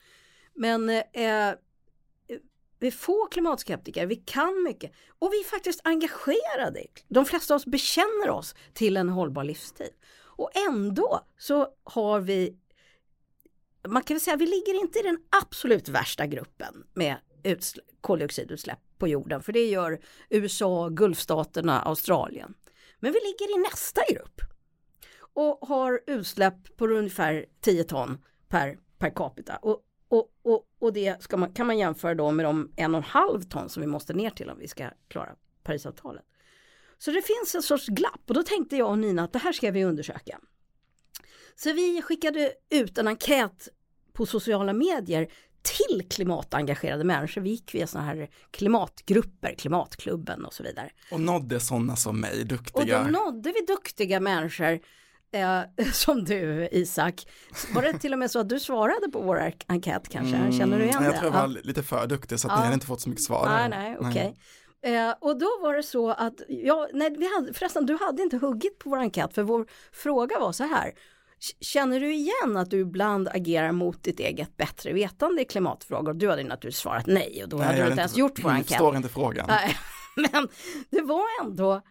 Men 0.53 0.89
eh, 0.89 1.03
eh, 1.13 1.53
vi 2.79 2.87
är 2.87 2.91
få 2.91 3.25
klimatskeptiker, 3.25 4.05
vi 4.05 4.15
kan 4.15 4.63
mycket 4.63 4.91
och 5.19 5.33
vi 5.33 5.39
är 5.39 5.43
faktiskt 5.43 5.81
engagerade. 5.83 6.83
De 7.07 7.25
flesta 7.25 7.53
av 7.53 7.55
oss 7.55 7.65
bekänner 7.65 8.29
oss 8.29 8.55
till 8.73 8.97
en 8.97 9.09
hållbar 9.09 9.43
livsstil. 9.43 9.91
Och 10.19 10.51
ändå 10.69 11.21
så 11.37 11.67
har 11.83 12.19
vi 12.19 12.57
man 13.87 14.03
kan 14.03 14.15
väl 14.15 14.21
säga 14.21 14.33
att 14.33 14.41
vi 14.41 14.45
ligger 14.45 14.81
inte 14.81 14.99
i 14.99 15.01
den 15.01 15.17
absolut 15.41 15.89
värsta 15.89 16.25
gruppen 16.25 16.83
med 16.93 17.17
koldioxidutsläpp 18.01 18.79
på 18.97 19.07
jorden, 19.07 19.43
för 19.43 19.53
det 19.53 19.65
gör 19.65 19.99
USA, 20.29 20.89
Gulfstaterna, 20.89 21.81
Australien. 21.81 22.53
Men 22.99 23.11
vi 23.11 23.19
ligger 23.19 23.57
i 23.57 23.61
nästa 23.71 24.01
grupp 24.09 24.41
och 25.33 25.67
har 25.67 26.01
utsläpp 26.07 26.77
på 26.77 26.87
ungefär 26.87 27.45
10 27.61 27.83
ton 27.83 28.17
per, 28.47 28.77
per 28.97 29.09
capita. 29.09 29.55
Och, 29.55 29.81
och, 30.07 30.29
och, 30.41 30.63
och 30.79 30.93
det 30.93 31.31
man, 31.31 31.53
kan 31.53 31.67
man 31.67 31.77
jämföra 31.77 32.15
då 32.15 32.31
med 32.31 32.45
de 32.45 32.71
1,5 32.75 33.49
ton 33.49 33.69
som 33.69 33.81
vi 33.81 33.87
måste 33.87 34.13
ner 34.13 34.29
till 34.29 34.49
om 34.49 34.59
vi 34.59 34.67
ska 34.67 34.89
klara 35.07 35.35
Parisavtalet. 35.63 36.23
Så 36.97 37.11
det 37.11 37.21
finns 37.21 37.55
en 37.55 37.61
sorts 37.61 37.87
glapp 37.87 38.21
och 38.27 38.33
då 38.33 38.43
tänkte 38.43 38.77
jag 38.77 38.89
och 38.89 38.99
Nina 38.99 39.23
att 39.23 39.33
det 39.33 39.39
här 39.39 39.51
ska 39.51 39.71
vi 39.71 39.83
undersöka. 39.83 40.39
Så 41.55 41.73
vi 41.73 42.01
skickade 42.01 42.53
ut 42.69 42.97
en 42.97 43.07
enkät 43.07 43.69
på 44.13 44.25
sociala 44.25 44.73
medier 44.73 45.31
till 45.67 46.07
klimatengagerade 46.09 47.03
människor. 47.03 47.41
Vi 47.41 47.49
gick 47.49 47.75
via 47.75 47.87
sådana 47.87 48.07
här 48.07 48.29
klimatgrupper, 48.51 49.55
klimatklubben 49.57 50.45
och 50.45 50.53
så 50.53 50.63
vidare. 50.63 50.89
Och 51.11 51.21
nådde 51.21 51.59
sådana 51.59 51.95
som 51.95 52.19
mig, 52.19 52.43
duktiga. 52.43 52.99
Och 52.99 53.05
då 53.05 53.19
nådde 53.19 53.51
vi 53.51 53.65
duktiga 53.65 54.19
människor 54.19 54.79
eh, 55.31 55.61
som 55.93 56.23
du 56.23 56.69
Isak. 56.71 57.27
Var 57.73 57.81
det 57.81 57.99
till 57.99 58.13
och 58.13 58.19
med 58.19 58.31
så 58.31 58.39
att 58.39 58.49
du 58.49 58.59
svarade 58.59 59.09
på 59.13 59.21
vår 59.21 59.53
enkät 59.67 60.09
kanske? 60.09 60.35
Mm, 60.35 60.51
Känner 60.51 60.77
du 60.77 60.83
igen 60.83 60.93
jag 60.93 61.03
det? 61.03 61.07
Jag 61.07 61.19
tror 61.19 61.33
jag 61.33 61.41
var 61.41 61.47
lite 61.47 61.83
för 61.83 62.07
duktig 62.07 62.39
så 62.39 62.47
att 62.47 62.51
ja. 62.51 62.57
ni 62.57 62.63
hade 62.63 62.73
inte 62.73 62.85
fått 62.85 63.01
så 63.01 63.09
mycket 63.09 63.23
svar. 63.23 63.49
Nej, 63.49 63.69
nej, 63.69 63.97
okej. 63.99 64.09
Okay. 64.09 64.33
Eh, 64.81 65.13
och 65.19 65.39
då 65.39 65.49
var 65.61 65.73
det 65.73 65.83
så 65.83 66.09
att, 66.09 66.41
ja, 66.47 66.87
nej, 66.93 67.15
vi 67.17 67.35
hade, 67.35 67.53
förresten 67.53 67.85
du 67.85 67.97
hade 68.01 68.23
inte 68.23 68.37
huggit 68.37 68.79
på 68.79 68.89
vår 68.89 68.97
enkät 68.97 69.33
för 69.33 69.43
vår 69.43 69.65
fråga 69.91 70.39
var 70.39 70.51
så 70.51 70.63
här. 70.63 70.93
Känner 71.61 71.99
du 71.99 72.13
igen 72.13 72.57
att 72.57 72.69
du 72.69 72.79
ibland 72.79 73.27
agerar 73.27 73.71
mot 73.71 74.03
ditt 74.03 74.19
eget 74.19 74.57
bättre 74.57 74.93
vetande 74.93 75.41
i 75.41 75.45
klimatfrågor? 75.45 76.13
Du 76.13 76.29
hade 76.29 76.43
naturligtvis 76.43 76.81
svarat 76.81 77.07
nej 77.07 77.43
och 77.43 77.49
då 77.49 77.57
nej, 77.57 77.65
hade 77.65 77.81
du 77.81 77.87
inte 77.87 77.99
ens 77.99 78.17
gjort 78.17 78.43
vår 78.43 78.49
enkät. 78.49 78.71
Jag 78.71 78.77
förstår 78.77 78.95
inte 78.95 79.09
frågan. 79.09 79.45
Nej, 79.47 79.75
men 80.15 80.47
det 80.89 81.01
var 81.01 81.23
ändå 81.43 81.81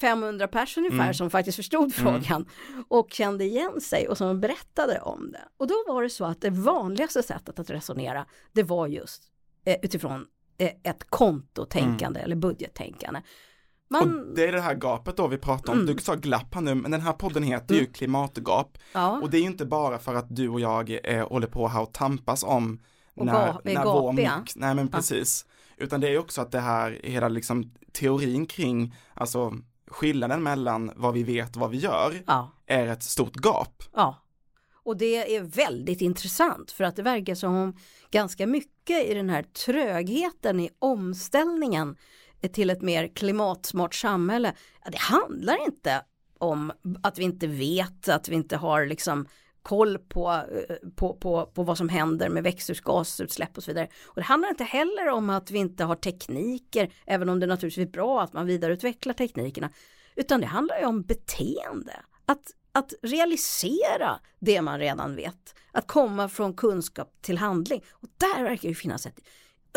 500 0.00 0.44
eh, 0.44 0.50
pers 0.50 0.76
ungefär 0.76 1.02
mm. 1.02 1.14
som 1.14 1.30
faktiskt 1.30 1.56
förstod 1.56 1.82
mm. 1.82 1.90
frågan 1.90 2.46
mm. 2.68 2.84
och 2.88 3.08
kände 3.10 3.44
igen 3.44 3.80
sig 3.80 4.08
och 4.08 4.18
som 4.18 4.40
berättade 4.40 5.00
om 5.00 5.32
det. 5.32 5.48
Och 5.56 5.66
då 5.66 5.74
var 5.86 6.02
det 6.02 6.10
så 6.10 6.24
att 6.24 6.40
det 6.40 6.50
vanligaste 6.50 7.22
sättet 7.22 7.58
att 7.58 7.70
resonera 7.70 8.26
det 8.52 8.62
var 8.62 8.86
just 8.86 9.22
eh, 9.64 9.76
utifrån 9.82 10.26
eh, 10.58 10.70
ett 10.82 11.10
kontotänkande 11.10 12.20
mm. 12.20 12.24
eller 12.24 12.36
budgettänkande. 12.36 13.20
Man... 13.88 14.28
Och 14.28 14.34
det 14.34 14.46
är 14.46 14.52
det 14.52 14.60
här 14.60 14.74
gapet 14.74 15.16
då 15.16 15.26
vi 15.26 15.38
pratar 15.38 15.72
om, 15.72 15.80
mm. 15.80 15.96
du 15.96 16.02
sa 16.02 16.14
glapp 16.14 16.54
här 16.54 16.60
nu, 16.60 16.74
men 16.74 16.90
den 16.90 17.00
här 17.00 17.12
podden 17.12 17.42
heter 17.42 17.74
mm. 17.74 17.84
ju 17.84 17.92
klimatgap. 17.92 18.78
Ja. 18.92 19.20
Och 19.22 19.30
det 19.30 19.36
är 19.36 19.40
ju 19.40 19.46
inte 19.46 19.66
bara 19.66 19.98
för 19.98 20.14
att 20.14 20.36
du 20.36 20.48
och 20.48 20.60
jag 20.60 20.98
eh, 21.04 21.28
håller 21.28 21.46
på 21.46 21.68
här 21.68 21.82
och 21.82 21.92
tampas 21.92 22.44
om 22.44 22.80
och 23.14 23.26
när, 23.26 23.60
när 23.64 23.84
vår 23.84 24.12
mix, 24.12 24.56
nej 24.56 24.74
men 24.74 24.88
precis. 24.88 25.46
Ja. 25.48 25.84
Utan 25.84 26.00
det 26.00 26.08
är 26.08 26.18
också 26.18 26.40
att 26.40 26.52
det 26.52 26.60
här, 26.60 27.00
hela 27.04 27.28
liksom 27.28 27.72
teorin 27.92 28.46
kring, 28.46 28.94
alltså 29.14 29.54
skillnaden 29.90 30.42
mellan 30.42 30.92
vad 30.96 31.14
vi 31.14 31.22
vet 31.22 31.56
och 31.56 31.60
vad 31.60 31.70
vi 31.70 31.78
gör 31.78 32.22
ja. 32.26 32.50
är 32.66 32.86
ett 32.86 33.02
stort 33.02 33.36
gap. 33.36 33.82
Ja, 33.94 34.26
och 34.86 34.96
det 34.96 35.36
är 35.36 35.42
väldigt 35.42 36.00
intressant 36.00 36.70
för 36.70 36.84
att 36.84 36.96
det 36.96 37.02
verkar 37.02 37.34
som 37.34 37.54
om 37.54 37.76
ganska 38.10 38.46
mycket 38.46 39.06
i 39.06 39.14
den 39.14 39.30
här 39.30 39.42
trögheten 39.42 40.60
i 40.60 40.70
omställningen 40.78 41.96
till 42.52 42.70
ett 42.70 42.82
mer 42.82 43.08
klimatsmart 43.08 43.94
samhälle. 43.94 44.52
Det 44.90 44.98
handlar 44.98 45.64
inte 45.64 46.02
om 46.38 46.72
att 47.02 47.18
vi 47.18 47.24
inte 47.24 47.46
vet, 47.46 48.08
att 48.08 48.28
vi 48.28 48.34
inte 48.34 48.56
har 48.56 48.86
liksom 48.86 49.28
koll 49.62 49.98
på, 49.98 50.30
eh, 50.30 50.76
på, 50.96 51.16
på, 51.16 51.46
på 51.46 51.62
vad 51.62 51.78
som 51.78 51.88
händer 51.88 52.28
med 52.28 52.42
växthusgasutsläpp 52.42 53.56
och 53.56 53.62
så 53.62 53.70
vidare. 53.70 53.88
Och 54.04 54.14
det 54.16 54.22
handlar 54.22 54.48
inte 54.48 54.64
heller 54.64 55.08
om 55.08 55.30
att 55.30 55.50
vi 55.50 55.58
inte 55.58 55.84
har 55.84 55.94
tekniker, 55.94 56.92
även 57.06 57.28
om 57.28 57.40
det 57.40 57.46
naturligtvis 57.46 57.86
är 57.88 57.90
bra 57.90 58.22
att 58.22 58.32
man 58.32 58.46
vidareutvecklar 58.46 59.14
teknikerna. 59.14 59.70
Utan 60.16 60.40
det 60.40 60.46
handlar 60.46 60.78
ju 60.78 60.86
om 60.86 61.02
beteende. 61.02 61.92
Att, 62.26 62.42
att 62.72 62.92
realisera 63.02 64.20
det 64.40 64.62
man 64.62 64.78
redan 64.78 65.16
vet. 65.16 65.54
Att 65.72 65.86
komma 65.86 66.28
från 66.28 66.54
kunskap 66.54 67.14
till 67.20 67.38
handling. 67.38 67.84
Och 67.90 68.08
där 68.16 68.42
verkar 68.42 68.68
det 68.68 68.74
finnas 68.74 69.06
ett 69.06 69.20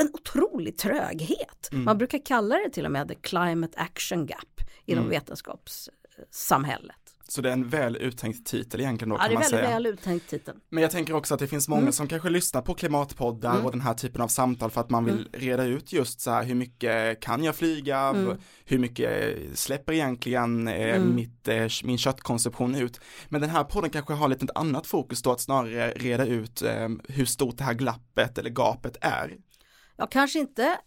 en 0.02 0.10
otrolig 0.14 0.78
tröghet. 0.78 1.70
Mm. 1.72 1.84
Man 1.84 1.98
brukar 1.98 2.26
kalla 2.26 2.56
det 2.56 2.70
till 2.70 2.86
och 2.86 2.92
med 2.92 3.08
the 3.08 3.16
climate 3.16 3.80
action 3.80 4.26
gap 4.26 4.62
inom 4.86 5.04
mm. 5.04 5.12
vetenskapssamhället. 5.12 6.96
Så 7.32 7.42
det 7.42 7.50
är 7.50 7.54
en 7.54 7.70
väl 7.70 7.96
uttänkt 7.96 8.48
titel 8.48 8.80
egentligen 8.80 9.10
då 9.10 9.16
ja, 9.16 9.24
kan 9.24 9.34
man 9.34 9.44
säga. 9.44 9.62
Ja, 9.62 9.68
det 9.68 9.72
är 9.72 9.74
väldigt 9.74 9.92
väl 9.92 9.94
uttänkt 9.94 10.30
titel. 10.30 10.56
Men 10.70 10.82
jag 10.82 10.92
tänker 10.92 11.14
också 11.14 11.34
att 11.34 11.40
det 11.40 11.48
finns 11.48 11.68
många 11.68 11.82
mm. 11.82 11.94
som 11.94 12.08
kanske 12.08 12.30
lyssnar 12.30 12.62
på 12.62 12.74
klimatpoddar 12.74 13.54
mm. 13.54 13.66
och 13.66 13.72
den 13.72 13.82
här 13.82 13.94
typen 13.94 14.22
av 14.22 14.28
samtal 14.28 14.72
för 14.72 14.82
att 14.82 14.90
man 14.90 15.06
vill 15.06 15.14
mm. 15.14 15.28
reda 15.32 15.64
ut 15.64 15.94
just 15.94 16.22
så 16.22 16.32
här 16.32 16.44
hur 16.44 16.56
mycket 16.56 17.20
kan 17.20 17.44
jag 17.44 17.56
flyga, 17.56 17.98
mm. 18.00 18.38
hur 18.66 18.78
mycket 18.78 19.38
släpper 19.54 19.94
egentligen 19.94 20.68
eh, 20.68 20.96
mm. 20.96 21.16
mitt, 21.16 21.48
eh, 21.48 21.68
min 21.84 21.98
köttkonsumtion 21.98 22.76
ut. 22.76 23.00
Men 23.30 23.42
den 23.42 23.50
här 23.50 23.64
podden 23.64 23.90
kanske 23.90 24.14
har 24.14 24.28
lite 24.28 24.48
annat 24.56 24.88
fokus 24.88 25.22
då 25.22 25.32
att 25.32 25.42
snarare 25.42 25.92
reda 25.92 26.26
ut 26.26 26.62
eh, 26.62 26.90
hur 27.08 27.26
stort 27.26 27.58
det 27.58 27.64
här 27.64 27.74
glappet 27.74 28.38
eller 28.38 28.50
gapet 28.50 28.98
är 29.02 29.38
ja 30.00 30.08
kanske 30.08 30.40
inte 30.40 30.78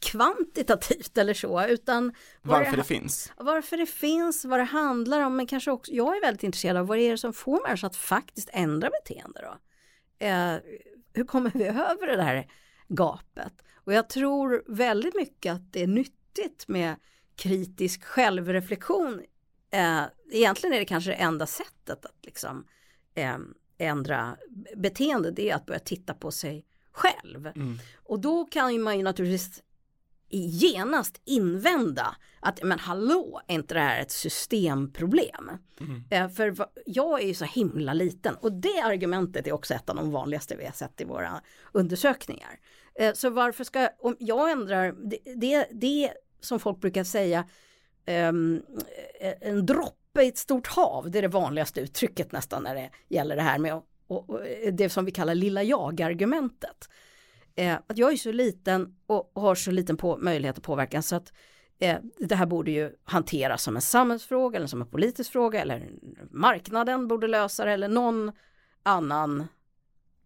kvantitativt 0.00 1.18
eller 1.18 1.34
så 1.34 1.66
utan 1.66 2.14
varför 2.42 2.70
det, 2.70 2.76
det, 2.76 2.84
finns. 2.84 3.32
Varför 3.36 3.76
det 3.76 3.86
finns, 3.86 4.44
vad 4.44 4.60
det 4.60 4.64
handlar 4.64 5.20
om 5.20 5.36
men 5.36 5.46
kanske 5.46 5.70
också, 5.70 5.92
jag 5.92 6.16
är 6.16 6.20
väldigt 6.20 6.42
intresserad 6.42 6.76
av 6.76 6.86
vad 6.86 6.98
det 6.98 7.02
är 7.02 7.16
som 7.16 7.32
får 7.32 7.62
människor 7.66 7.86
att 7.86 7.96
faktiskt 7.96 8.48
ändra 8.52 8.90
beteende 8.90 9.40
då. 9.40 9.58
Eh, 10.26 10.56
hur 11.12 11.24
kommer 11.24 11.50
vi 11.54 11.64
över 11.68 12.16
det 12.16 12.22
här 12.22 12.46
gapet? 12.88 13.52
Och 13.74 13.92
jag 13.92 14.08
tror 14.08 14.64
väldigt 14.66 15.14
mycket 15.14 15.52
att 15.52 15.72
det 15.72 15.82
är 15.82 15.86
nyttigt 15.86 16.68
med 16.68 16.96
kritisk 17.36 18.04
självreflektion. 18.04 19.22
Eh, 19.70 20.02
egentligen 20.32 20.74
är 20.74 20.78
det 20.78 20.84
kanske 20.84 21.10
det 21.10 21.14
enda 21.14 21.46
sättet 21.46 22.04
att 22.04 22.18
liksom 22.22 22.66
eh, 23.14 23.38
ändra 23.78 24.36
beteende, 24.76 25.30
det 25.30 25.50
är 25.50 25.54
att 25.54 25.66
börja 25.66 25.80
titta 25.80 26.14
på 26.14 26.30
sig 26.30 26.64
själv. 26.92 27.46
Mm. 27.46 27.78
Och 27.94 28.20
då 28.20 28.44
kan 28.44 28.82
man 28.82 28.96
ju 28.96 29.02
naturligtvis 29.02 29.62
genast 30.30 31.20
invända 31.24 32.16
att 32.40 32.62
men 32.62 32.78
hallå, 32.78 33.40
är 33.46 33.54
inte 33.54 33.74
det 33.74 33.80
här 33.80 34.00
ett 34.00 34.10
systemproblem? 34.10 35.50
Mm. 35.80 36.04
Eh, 36.10 36.28
för 36.28 36.68
jag 36.86 37.22
är 37.22 37.26
ju 37.26 37.34
så 37.34 37.44
himla 37.44 37.92
liten 37.92 38.34
och 38.34 38.52
det 38.52 38.80
argumentet 38.84 39.46
är 39.46 39.52
också 39.52 39.74
ett 39.74 39.90
av 39.90 39.96
de 39.96 40.10
vanligaste 40.10 40.56
vi 40.56 40.64
har 40.64 40.72
sett 40.72 41.00
i 41.00 41.04
våra 41.04 41.40
undersökningar. 41.72 42.58
Eh, 42.94 43.12
så 43.14 43.30
varför 43.30 43.64
ska, 43.64 43.88
om 43.98 44.16
jag 44.18 44.50
ändrar, 44.50 44.94
det, 45.10 45.18
det, 45.36 45.68
det 45.72 46.12
som 46.40 46.60
folk 46.60 46.80
brukar 46.80 47.04
säga, 47.04 47.44
um, 48.06 48.62
en 49.40 49.66
droppe 49.66 50.22
i 50.22 50.28
ett 50.28 50.38
stort 50.38 50.66
hav, 50.66 51.10
det 51.10 51.18
är 51.18 51.22
det 51.22 51.28
vanligaste 51.28 51.80
uttrycket 51.80 52.32
nästan 52.32 52.62
när 52.62 52.74
det 52.74 52.90
gäller 53.08 53.36
det 53.36 53.42
här 53.42 53.58
med 53.58 53.74
att 53.74 53.84
och, 54.10 54.30
och 54.30 54.46
eh, 54.46 54.72
det 54.72 54.88
som 54.88 55.04
vi 55.04 55.10
kallar 55.10 55.34
lilla 55.34 55.62
jag-argumentet. 55.62 56.88
Eh, 57.56 57.78
att 57.86 57.98
jag 57.98 58.12
är 58.12 58.16
så 58.16 58.32
liten 58.32 58.96
och, 59.06 59.36
och 59.36 59.42
har 59.42 59.54
så 59.54 59.70
liten 59.70 59.96
på, 59.96 60.16
möjlighet 60.16 60.58
att 60.58 60.64
påverka 60.64 61.02
så 61.02 61.16
att 61.16 61.32
eh, 61.80 61.98
det 62.18 62.34
här 62.34 62.46
borde 62.46 62.70
ju 62.70 62.92
hanteras 63.04 63.62
som 63.62 63.76
en 63.76 63.82
samhällsfråga 63.82 64.56
eller 64.56 64.66
som 64.66 64.80
en 64.80 64.90
politisk 64.90 65.32
fråga 65.32 65.62
eller 65.62 65.90
marknaden 66.30 67.08
borde 67.08 67.26
lösa 67.26 67.64
det 67.64 67.72
eller 67.72 67.88
någon 67.88 68.32
annan 68.82 69.46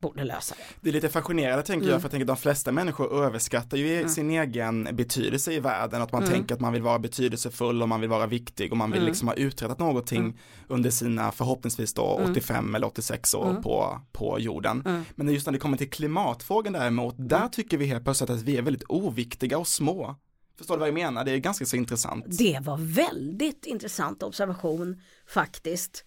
borde 0.04 0.24
lösa 0.24 0.54
det. 0.54 0.62
Det 0.80 0.88
är 0.88 0.92
lite 0.92 1.08
fascinerande 1.08 1.62
tänker 1.62 1.82
mm. 1.82 1.92
jag, 1.92 2.00
för 2.00 2.06
jag 2.06 2.10
tänker 2.10 2.24
att 2.24 2.38
de 2.38 2.42
flesta 2.42 2.72
människor 2.72 3.24
överskattar 3.24 3.76
ju 3.76 3.96
mm. 3.96 4.08
sin 4.08 4.30
egen 4.30 4.88
betydelse 4.92 5.52
i 5.52 5.60
världen, 5.60 6.02
att 6.02 6.12
man 6.12 6.22
mm. 6.22 6.34
tänker 6.34 6.54
att 6.54 6.60
man 6.60 6.72
vill 6.72 6.82
vara 6.82 6.98
betydelsefull 6.98 7.82
och 7.82 7.88
man 7.88 8.00
vill 8.00 8.10
vara 8.10 8.26
viktig 8.26 8.72
och 8.72 8.78
man 8.78 8.90
vill 8.90 9.00
mm. 9.00 9.08
liksom 9.08 9.28
ha 9.28 9.34
uträttat 9.34 9.78
någonting 9.78 10.22
mm. 10.22 10.36
under 10.68 10.90
sina 10.90 11.32
förhoppningsvis 11.32 11.94
då 11.94 12.20
85 12.30 12.56
mm. 12.56 12.74
eller 12.74 12.86
86 12.86 13.34
år 13.34 13.54
på, 13.62 14.00
på 14.12 14.38
jorden. 14.40 15.04
Men 15.14 15.28
just 15.28 15.46
när 15.46 15.52
det 15.52 15.58
kommer 15.58 15.76
till 15.76 15.90
klimatfrågan 15.90 16.72
däremot, 16.72 17.14
där 17.18 17.48
tycker 17.48 17.78
vi 17.78 17.86
helt 17.86 18.04
plötsligt 18.04 18.30
att 18.30 18.42
vi 18.42 18.56
är 18.56 18.62
väldigt 18.62 18.84
oviktiga 18.88 19.58
och 19.58 19.68
små. 19.68 20.16
Förstår 20.58 20.74
du 20.74 20.78
vad 20.78 20.88
jag 20.88 20.94
menar? 20.94 21.24
Det 21.24 21.30
är 21.30 21.38
ganska 21.38 21.66
så 21.66 21.76
intressant. 21.76 22.24
Det 22.38 22.58
var 22.62 22.76
väldigt 22.76 23.66
intressant 23.66 24.22
observation 24.22 25.00
faktiskt. 25.26 26.04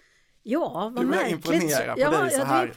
Ja, 0.50 0.92
vad 0.96 1.06
märkligt. 1.06 1.44
Du 1.44 1.54
imponera 1.56 1.94
på 1.94 2.00
ja, 2.00 2.22
dig 2.22 2.32
så 2.32 2.44
här 2.44 2.68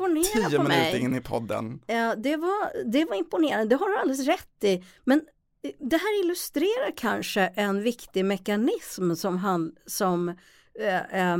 tio 0.48 0.58
minuter 0.58 0.98
in 0.98 1.14
i 1.14 1.20
podden. 1.20 1.80
Ja, 1.86 2.14
det, 2.14 2.36
var, 2.36 2.84
det 2.84 3.04
var 3.04 3.16
imponerande, 3.16 3.66
det 3.66 3.76
har 3.76 3.88
du 3.88 3.96
alldeles 3.96 4.26
rätt 4.26 4.64
i. 4.64 4.84
Men 5.04 5.18
eh, 5.62 5.70
det 5.78 5.96
här 5.96 6.24
illustrerar 6.24 6.96
kanske 6.96 7.40
en 7.40 7.82
viktig 7.82 8.24
mekanism 8.24 9.14
som, 9.14 9.38
han, 9.38 9.72
som, 9.86 10.28
eh, 10.80 11.32
eh, 11.32 11.38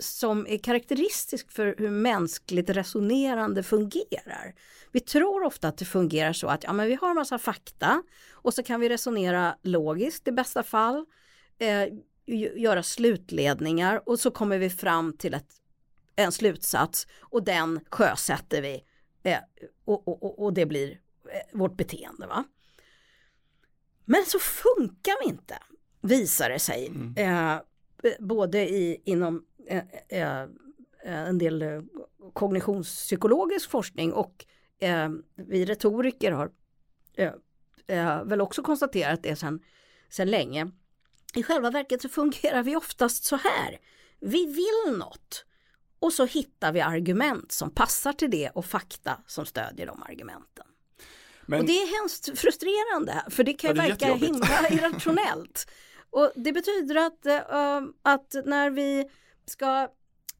som 0.00 0.46
är 0.46 0.58
karaktäristisk 0.58 1.52
för 1.52 1.74
hur 1.78 1.90
mänskligt 1.90 2.70
resonerande 2.70 3.62
fungerar. 3.62 4.54
Vi 4.92 5.00
tror 5.00 5.44
ofta 5.44 5.68
att 5.68 5.78
det 5.78 5.84
fungerar 5.84 6.32
så 6.32 6.46
att 6.46 6.64
ja, 6.64 6.72
men 6.72 6.86
vi 6.86 6.94
har 6.94 7.10
en 7.10 7.14
massa 7.14 7.38
fakta 7.38 8.02
och 8.32 8.54
så 8.54 8.62
kan 8.62 8.80
vi 8.80 8.88
resonera 8.88 9.56
logiskt 9.62 10.28
i 10.28 10.32
bästa 10.32 10.62
fall. 10.62 11.04
Eh, 11.58 11.84
göra 12.56 12.82
slutledningar 12.82 14.02
och 14.06 14.20
så 14.20 14.30
kommer 14.30 14.58
vi 14.58 14.70
fram 14.70 15.12
till 15.12 15.34
ett, 15.34 15.54
en 16.16 16.32
slutsats 16.32 17.06
och 17.20 17.44
den 17.44 17.80
sjösätter 17.90 18.62
vi 18.62 18.84
eh, 19.22 19.38
och, 19.84 20.08
och, 20.08 20.44
och, 20.44 20.52
det 20.52 20.66
blir 20.66 20.90
eh, 20.90 21.58
vårt 21.58 21.76
beteende. 21.76 22.26
Va? 22.26 22.44
Men 24.04 24.24
så 24.26 24.38
funkar 24.38 25.14
vi 25.24 25.28
inte, 25.28 25.58
visar 26.00 26.50
det 26.50 26.58
sig. 26.58 26.86
Mm. 26.86 27.14
Eh, 27.16 27.60
både 28.20 28.68
i, 28.68 29.02
inom 29.04 29.46
eh, 29.66 29.82
eh 30.08 30.46
en 31.06 31.38
del 31.38 31.62
eh, 31.62 31.82
kognitionspsykologisk 32.32 33.70
forskning 33.70 34.12
och 34.12 34.46
eh, 34.78 35.10
vi 35.34 35.64
retoriker 35.64 36.32
har 36.32 36.50
väl 38.24 38.40
också 38.40 38.62
konstaterat 38.62 39.22
det 39.22 39.36
sedan 39.36 39.60
sen 40.08 40.30
länge. 40.30 40.70
I 41.36 41.42
själva 41.42 41.70
verket 41.70 42.02
så 42.02 42.08
fungerar 42.08 42.62
vi 42.62 42.76
oftast 42.76 43.24
så 43.24 43.36
här. 43.36 43.78
Vi 44.20 44.46
vill 44.46 44.98
något 44.98 45.44
och 45.98 46.12
så 46.12 46.24
hittar 46.24 46.72
vi 46.72 46.80
argument 46.80 47.52
som 47.52 47.70
passar 47.70 48.12
till 48.12 48.30
det 48.30 48.50
och 48.50 48.64
fakta 48.64 49.20
som 49.26 49.46
stödjer 49.46 49.86
de 49.86 50.02
argumenten. 50.02 50.66
Men, 51.46 51.60
och 51.60 51.66
det 51.66 51.72
är 51.72 52.00
hemskt 52.00 52.38
frustrerande 52.38 53.24
för 53.30 53.44
det 53.44 53.52
kan 53.52 53.74
ju 53.74 53.82
ja, 53.82 53.88
verka 53.88 54.14
himla 54.14 54.68
irrationellt. 54.70 55.70
och 56.10 56.32
det 56.36 56.52
betyder 56.52 56.96
att, 56.96 57.26
uh, 57.26 57.88
att 58.02 58.34
när 58.44 58.70
vi 58.70 59.10
ska 59.46 59.88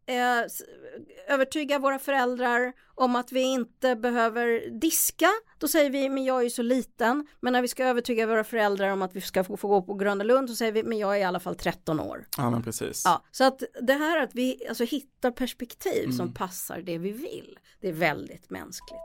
eh, 0.07 1.35
övertyga 1.35 1.79
våra 1.79 1.99
föräldrar 1.99 2.73
om 2.95 3.17
att 3.17 3.33
vi 3.33 3.41
inte 3.41 3.97
behöver 3.97 4.71
diska, 4.81 5.29
då 5.59 5.69
säger 5.69 5.91
vi 5.91 6.09
men 6.09 6.25
jag 6.25 6.39
är 6.39 6.43
ju 6.43 6.51
så 6.51 6.63
liten. 6.63 7.27
Men 7.41 7.53
när 7.53 7.63
vi 7.63 7.69
ska 7.69 7.85
övertyga 7.85 8.27
våra 8.27 8.45
föräldrar 8.45 8.89
om 8.89 9.03
att 9.03 9.17
vi 9.17 9.21
ska 9.21 9.45
få, 9.45 9.57
få 9.57 9.69
gå 9.69 9.83
på 9.83 9.95
Gröna 9.95 10.25
Lund 10.25 10.51
så 10.51 10.57
säger 10.57 10.73
vi 10.73 10.83
men 10.83 10.99
jag 10.99 11.17
är 11.17 11.21
i 11.21 11.25
alla 11.25 11.41
fall 11.41 11.55
13 11.55 12.01
år. 12.01 12.27
Ja 12.37 12.51
men 12.51 12.63
precis. 12.63 13.03
Ja, 13.05 13.25
så 13.31 13.45
att 13.45 13.63
det 13.83 13.93
här 13.93 14.23
att 14.23 14.35
vi 14.35 14.67
alltså 14.69 14.85
hittar 14.85 15.31
perspektiv 15.31 16.05
mm. 16.05 16.17
som 16.17 16.35
passar 16.35 16.83
det 16.83 16.99
vi 16.99 17.11
vill, 17.11 17.59
det 17.81 17.89
är 17.89 17.93
väldigt 17.93 18.51
mänskligt. 18.51 19.03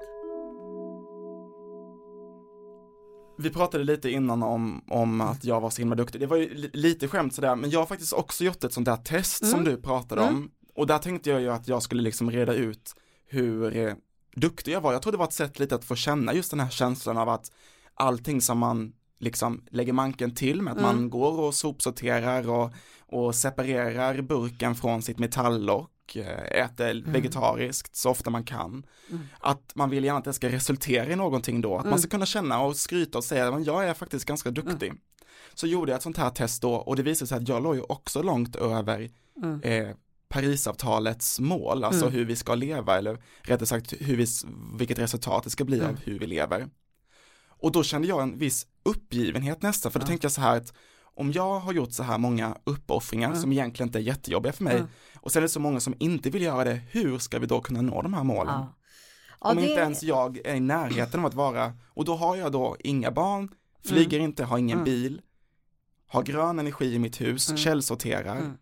Vi 3.38 3.50
pratade 3.50 3.84
lite 3.84 4.10
innan 4.10 4.44
om, 4.44 4.84
om 4.88 5.22
att 5.22 5.44
jag 5.44 5.62
var 5.62 5.70
så 5.70 5.82
himla 5.82 5.96
duktig. 5.96 6.22
Det 6.22 6.28
var 6.28 6.38
ju 6.38 6.70
lite 6.74 7.08
skämt 7.08 7.36
sådär, 7.36 7.56
men 7.56 7.70
jag 7.70 7.80
har 7.80 7.86
faktiskt 7.86 8.14
också 8.14 8.44
gjort 8.44 8.64
ett 8.64 8.74
sånt 8.74 8.86
där 8.86 8.98
test 8.98 9.42
mm. 9.42 9.52
som 9.52 9.64
du 9.64 9.78
pratade 9.78 10.22
mm. 10.22 10.36
om 10.36 10.52
och 10.76 10.88
där 10.88 10.98
tänkte 10.98 11.30
jag 11.30 11.42
ju 11.42 11.50
att 11.50 11.68
jag 11.68 11.84
skulle 11.84 12.02
liksom 12.02 12.32
reda 12.32 12.54
ut 12.54 12.96
hur 13.26 13.78
eh, 13.78 13.94
duktig 14.36 14.72
jag 14.72 14.82
var. 14.82 14.94
Jag 14.94 15.02
tror 15.02 15.12
det 15.12 15.18
var 15.18 15.26
ett 15.26 15.34
sätt 15.34 15.60
lite 15.60 15.76
att 15.76 15.86
få 15.86 15.96
känna 15.96 16.34
just 16.34 16.52
den 16.52 16.60
här 16.60 16.70
känslan 16.70 17.18
av 17.18 17.30
att 17.30 17.52
allting 17.96 18.42
som 18.42 18.58
man 18.58 18.94
liksom 19.22 19.66
lägger 19.70 19.94
manken 19.94 20.36
till 20.36 20.62
med 20.62 20.74
att 20.74 20.80
mm. 20.80 20.96
man 20.96 21.10
går 21.10 21.40
och 21.40 21.54
sopsorterar 21.54 22.50
och, 22.50 22.72
och 23.00 23.36
separerar 23.36 24.22
burken 24.22 24.76
från 24.76 25.02
sitt 25.02 25.20
metalllock, 25.20 26.16
eh, 26.16 26.62
äter 26.64 26.92
mm. 26.92 27.12
vegetariskt 27.12 27.96
så 27.96 28.10
ofta 28.10 28.30
man 28.30 28.44
kan. 28.44 28.86
Mm. 29.10 29.22
Att 29.40 29.72
man 29.76 29.90
vill 29.90 30.04
gärna 30.04 30.20
att 30.20 30.26
det 30.26 30.34
ska 30.34 30.50
resultera 30.50 31.12
i 31.12 31.16
någonting 31.16 31.62
då, 31.62 31.78
att 31.78 31.86
man 31.86 32.00
ska 32.00 32.06
mm. 32.06 32.12
kunna 32.12 32.26
känna 32.26 32.62
och 32.62 32.76
skryta 32.76 33.18
och 33.18 33.24
säga 33.24 33.50
att 33.50 33.66
jag 33.66 33.88
är 33.88 33.94
faktiskt 33.94 34.26
ganska 34.26 34.52
duktig. 34.52 34.88
Mm. 34.88 35.02
Så 35.54 35.68
gjorde 35.68 35.92
jag 35.92 35.98
ett 35.98 36.04
sånt 36.04 36.18
här 36.18 36.30
test 36.30 36.62
då 36.62 36.74
och 36.74 36.96
det 36.96 37.04
visade 37.04 37.28
sig 37.28 37.38
att 37.38 37.48
jag 37.48 37.64
låg 37.64 37.76
ju 37.76 37.82
också 37.82 38.22
långt 38.22 38.56
över 38.56 39.10
mm. 39.44 39.62
eh, 39.62 39.96
Parisavtalets 40.32 41.40
mål, 41.40 41.84
alltså 41.84 42.06
mm. 42.06 42.14
hur 42.14 42.26
vi 42.26 42.36
ska 42.36 42.56
leva 42.56 42.98
eller 42.98 43.24
rättare 43.42 43.66
sagt 43.66 43.94
hur 44.00 44.18
vi, 44.18 44.26
vilket 44.78 45.00
resultat 45.00 45.44
det 45.44 45.50
ska 45.50 45.64
bli 45.66 45.80
mm. 45.80 45.90
av 45.90 46.00
hur 46.04 46.20
vi 46.20 46.28
lever. 46.28 46.68
Och 47.48 47.72
då 47.72 47.84
kände 47.84 48.08
jag 48.08 48.22
en 48.22 48.38
viss 48.38 48.68
uppgivenhet 48.84 49.62
nästan, 49.62 49.92
för 49.92 50.00
då 50.00 50.04
ja. 50.04 50.08
tänkte 50.08 50.26
jag 50.26 50.32
så 50.32 50.42
här 50.42 50.58
att 50.58 50.74
om 51.16 51.32
jag 51.32 51.60
har 51.60 51.74
gjort 51.74 51.92
så 51.92 52.04
här 52.04 52.18
många 52.18 52.58
uppoffringar 52.64 53.28
mm. 53.28 53.42
som 53.42 53.52
egentligen 53.52 53.88
inte 53.88 54.00
är 54.00 54.04
jättejobbiga 54.04 54.54
för 54.54 54.64
mig 54.64 54.76
mm. 54.76 54.88
och 55.20 55.32
sen 55.32 55.40
är 55.40 55.42
det 55.42 55.50
så 55.50 55.60
många 55.60 55.80
som 55.80 55.96
inte 56.00 56.30
vill 56.30 56.42
göra 56.42 56.64
det, 56.64 56.82
hur 56.90 57.18
ska 57.18 57.40
vi 57.40 57.48
då 57.48 57.62
kunna 57.62 57.82
nå 57.82 58.02
de 58.02 58.14
här 58.14 58.24
målen? 58.24 58.54
Ja. 58.54 58.78
Ja, 59.42 59.50
om 59.50 59.58
det... 59.58 59.70
inte 59.70 59.82
ens 59.82 60.04
jag 60.04 60.38
är 60.46 60.56
i 60.56 60.60
närheten 60.60 61.20
av 61.20 61.26
att 61.26 61.34
vara, 61.34 61.74
och 61.88 62.06
då 62.06 62.16
har 62.16 62.36
jag 62.36 62.52
då 62.52 62.78
inga 62.80 63.12
barn, 63.12 63.50
flyger 63.86 64.18
mm. 64.18 64.30
inte, 64.30 64.44
har 64.44 64.58
ingen 64.58 64.78
mm. 64.78 64.86
bil, 64.86 65.22
har 66.08 66.24
grön 66.24 66.60
energi 66.60 66.94
i 66.94 67.00
mitt 67.00 67.22
hus, 67.22 67.50
mm. 67.50 67.58
källsorterar, 67.58 68.38
mm. 68.38 68.58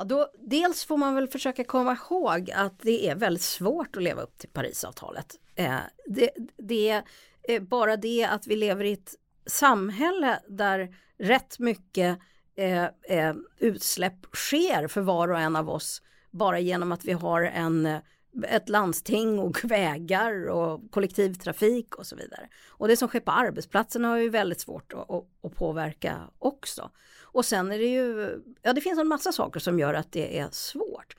Ja, 0.00 0.04
då, 0.04 0.28
dels 0.38 0.84
får 0.84 0.96
man 0.96 1.14
väl 1.14 1.28
försöka 1.28 1.64
komma 1.64 1.96
ihåg 2.10 2.50
att 2.50 2.78
det 2.82 3.08
är 3.08 3.14
väldigt 3.14 3.42
svårt 3.42 3.96
att 3.96 4.02
leva 4.02 4.22
upp 4.22 4.38
till 4.38 4.48
Parisavtalet. 4.48 5.34
Eh, 5.54 5.76
det, 6.06 6.30
det 6.56 7.02
är 7.42 7.60
bara 7.60 7.96
det 7.96 8.24
att 8.24 8.46
vi 8.46 8.56
lever 8.56 8.84
i 8.84 8.92
ett 8.92 9.14
samhälle 9.46 10.40
där 10.48 10.96
rätt 11.18 11.58
mycket 11.58 12.18
eh, 12.56 12.84
eh, 12.84 13.34
utsläpp 13.58 14.26
sker 14.32 14.88
för 14.88 15.00
var 15.00 15.28
och 15.28 15.40
en 15.40 15.56
av 15.56 15.70
oss 15.70 16.02
bara 16.30 16.58
genom 16.58 16.92
att 16.92 17.04
vi 17.04 17.12
har 17.12 17.42
en 17.42 18.00
ett 18.48 18.68
landsting 18.68 19.38
och 19.38 19.64
vägar 19.64 20.48
och 20.48 20.90
kollektivtrafik 20.90 21.94
och 21.94 22.06
så 22.06 22.16
vidare. 22.16 22.48
Och 22.68 22.88
det 22.88 22.96
som 22.96 23.08
sker 23.08 23.20
på 23.20 23.30
arbetsplatserna 23.30 24.08
har 24.08 24.16
ju 24.16 24.28
väldigt 24.28 24.60
svårt 24.60 24.92
att, 24.92 25.10
att, 25.10 25.24
att, 25.42 25.54
påverka 25.54 26.20
också. 26.38 26.90
Och 27.32 27.44
sen 27.44 27.72
är 27.72 27.78
det 27.78 27.86
ju, 27.86 28.38
ja 28.62 28.72
det 28.72 28.80
finns 28.80 28.98
en 28.98 29.08
massa 29.08 29.32
saker 29.32 29.60
som 29.60 29.78
gör 29.78 29.94
att 29.94 30.12
det 30.12 30.38
är 30.38 30.48
svårt. 30.50 31.16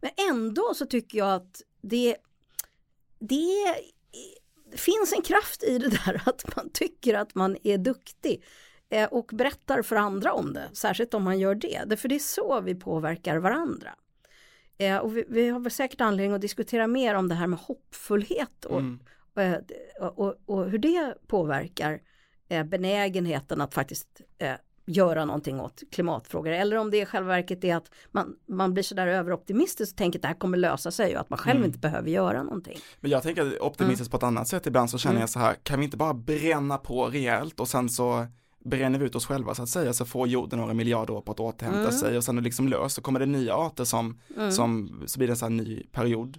Men 0.00 0.10
ändå 0.30 0.74
så 0.74 0.86
tycker 0.86 1.18
jag 1.18 1.32
att 1.34 1.62
det, 1.80 2.16
det 3.18 3.74
finns 4.76 5.12
en 5.12 5.22
kraft 5.22 5.62
i 5.62 5.78
det 5.78 5.88
där 6.06 6.22
att 6.26 6.56
man 6.56 6.70
tycker 6.70 7.14
att 7.14 7.34
man 7.34 7.56
är 7.62 7.78
duktig 7.78 8.44
eh, 8.88 9.08
och 9.12 9.30
berättar 9.32 9.82
för 9.82 9.96
andra 9.96 10.32
om 10.32 10.52
det, 10.52 10.68
särskilt 10.72 11.14
om 11.14 11.22
man 11.22 11.38
gör 11.38 11.54
det. 11.54 11.96
För 11.96 12.08
det 12.08 12.14
är 12.14 12.18
så 12.18 12.60
vi 12.60 12.74
påverkar 12.74 13.36
varandra. 13.36 13.94
Eh, 14.78 14.96
och 14.96 15.16
vi, 15.16 15.24
vi, 15.28 15.48
har 15.48 15.60
väl 15.60 15.72
säkert 15.72 16.00
anledning 16.00 16.34
att 16.34 16.40
diskutera 16.40 16.86
mer 16.86 17.14
om 17.14 17.28
det 17.28 17.34
här 17.34 17.46
med 17.46 17.58
hoppfullhet 17.58 18.64
och, 18.64 18.80
mm. 18.80 19.00
eh, 19.36 19.58
och, 20.06 20.36
och, 20.46 20.70
hur 20.70 20.78
det 20.78 21.14
påverkar 21.26 22.00
benägenheten 22.64 23.60
att 23.60 23.74
faktiskt 23.74 24.20
göra 24.86 25.24
någonting 25.24 25.60
åt 25.60 25.82
klimatfrågor. 25.92 26.52
Eller 26.52 26.76
om 26.76 26.90
det 26.90 27.00
i 27.00 27.06
själva 27.06 27.28
verket 27.28 27.64
är 27.64 27.76
att 27.76 27.90
man, 28.10 28.34
man 28.48 28.74
blir 28.74 28.82
sådär 28.82 29.06
överoptimistisk 29.06 29.92
och 29.92 29.98
tänker 29.98 30.18
att 30.18 30.22
det 30.22 30.28
här 30.28 30.34
kommer 30.34 30.58
lösa 30.58 30.90
sig 30.90 31.14
och 31.14 31.20
att 31.20 31.30
man 31.30 31.38
själv 31.38 31.56
mm. 31.56 31.66
inte 31.66 31.78
behöver 31.78 32.10
göra 32.10 32.42
någonting. 32.42 32.78
Men 33.00 33.10
jag 33.10 33.22
tänker 33.22 33.62
optimistiskt 33.62 34.00
mm. 34.00 34.10
på 34.10 34.16
ett 34.16 34.22
annat 34.28 34.48
sätt 34.48 34.66
ibland 34.66 34.90
så 34.90 34.98
känner 34.98 35.12
mm. 35.12 35.20
jag 35.20 35.30
så 35.30 35.38
här, 35.38 35.54
kan 35.62 35.78
vi 35.78 35.84
inte 35.84 35.96
bara 35.96 36.14
bränna 36.14 36.78
på 36.78 37.06
rejält 37.06 37.60
och 37.60 37.68
sen 37.68 37.88
så 37.88 38.26
bränner 38.64 38.98
vi 38.98 39.06
ut 39.06 39.14
oss 39.14 39.26
själva 39.26 39.54
så 39.54 39.62
att 39.62 39.68
säga 39.68 39.92
så 39.92 40.04
får 40.04 40.28
jorden 40.28 40.58
några 40.58 40.74
miljarder 40.74 41.14
år 41.14 41.20
på 41.20 41.32
att 41.32 41.40
återhämta 41.40 41.80
mm. 41.80 41.92
sig 41.92 42.16
och 42.16 42.24
sen 42.24 42.36
är 42.38 42.42
det 42.42 42.44
liksom 42.44 42.68
löst 42.68 42.94
så 42.94 43.02
kommer 43.02 43.20
det 43.20 43.26
nya 43.26 43.54
arter 43.54 43.84
som, 43.84 44.20
mm. 44.36 44.52
som 44.52 45.02
så 45.06 45.18
blir 45.18 45.28
det 45.28 45.32
en 45.32 45.36
sån 45.36 45.58
här 45.58 45.64
ny 45.64 45.82
period. 45.92 46.38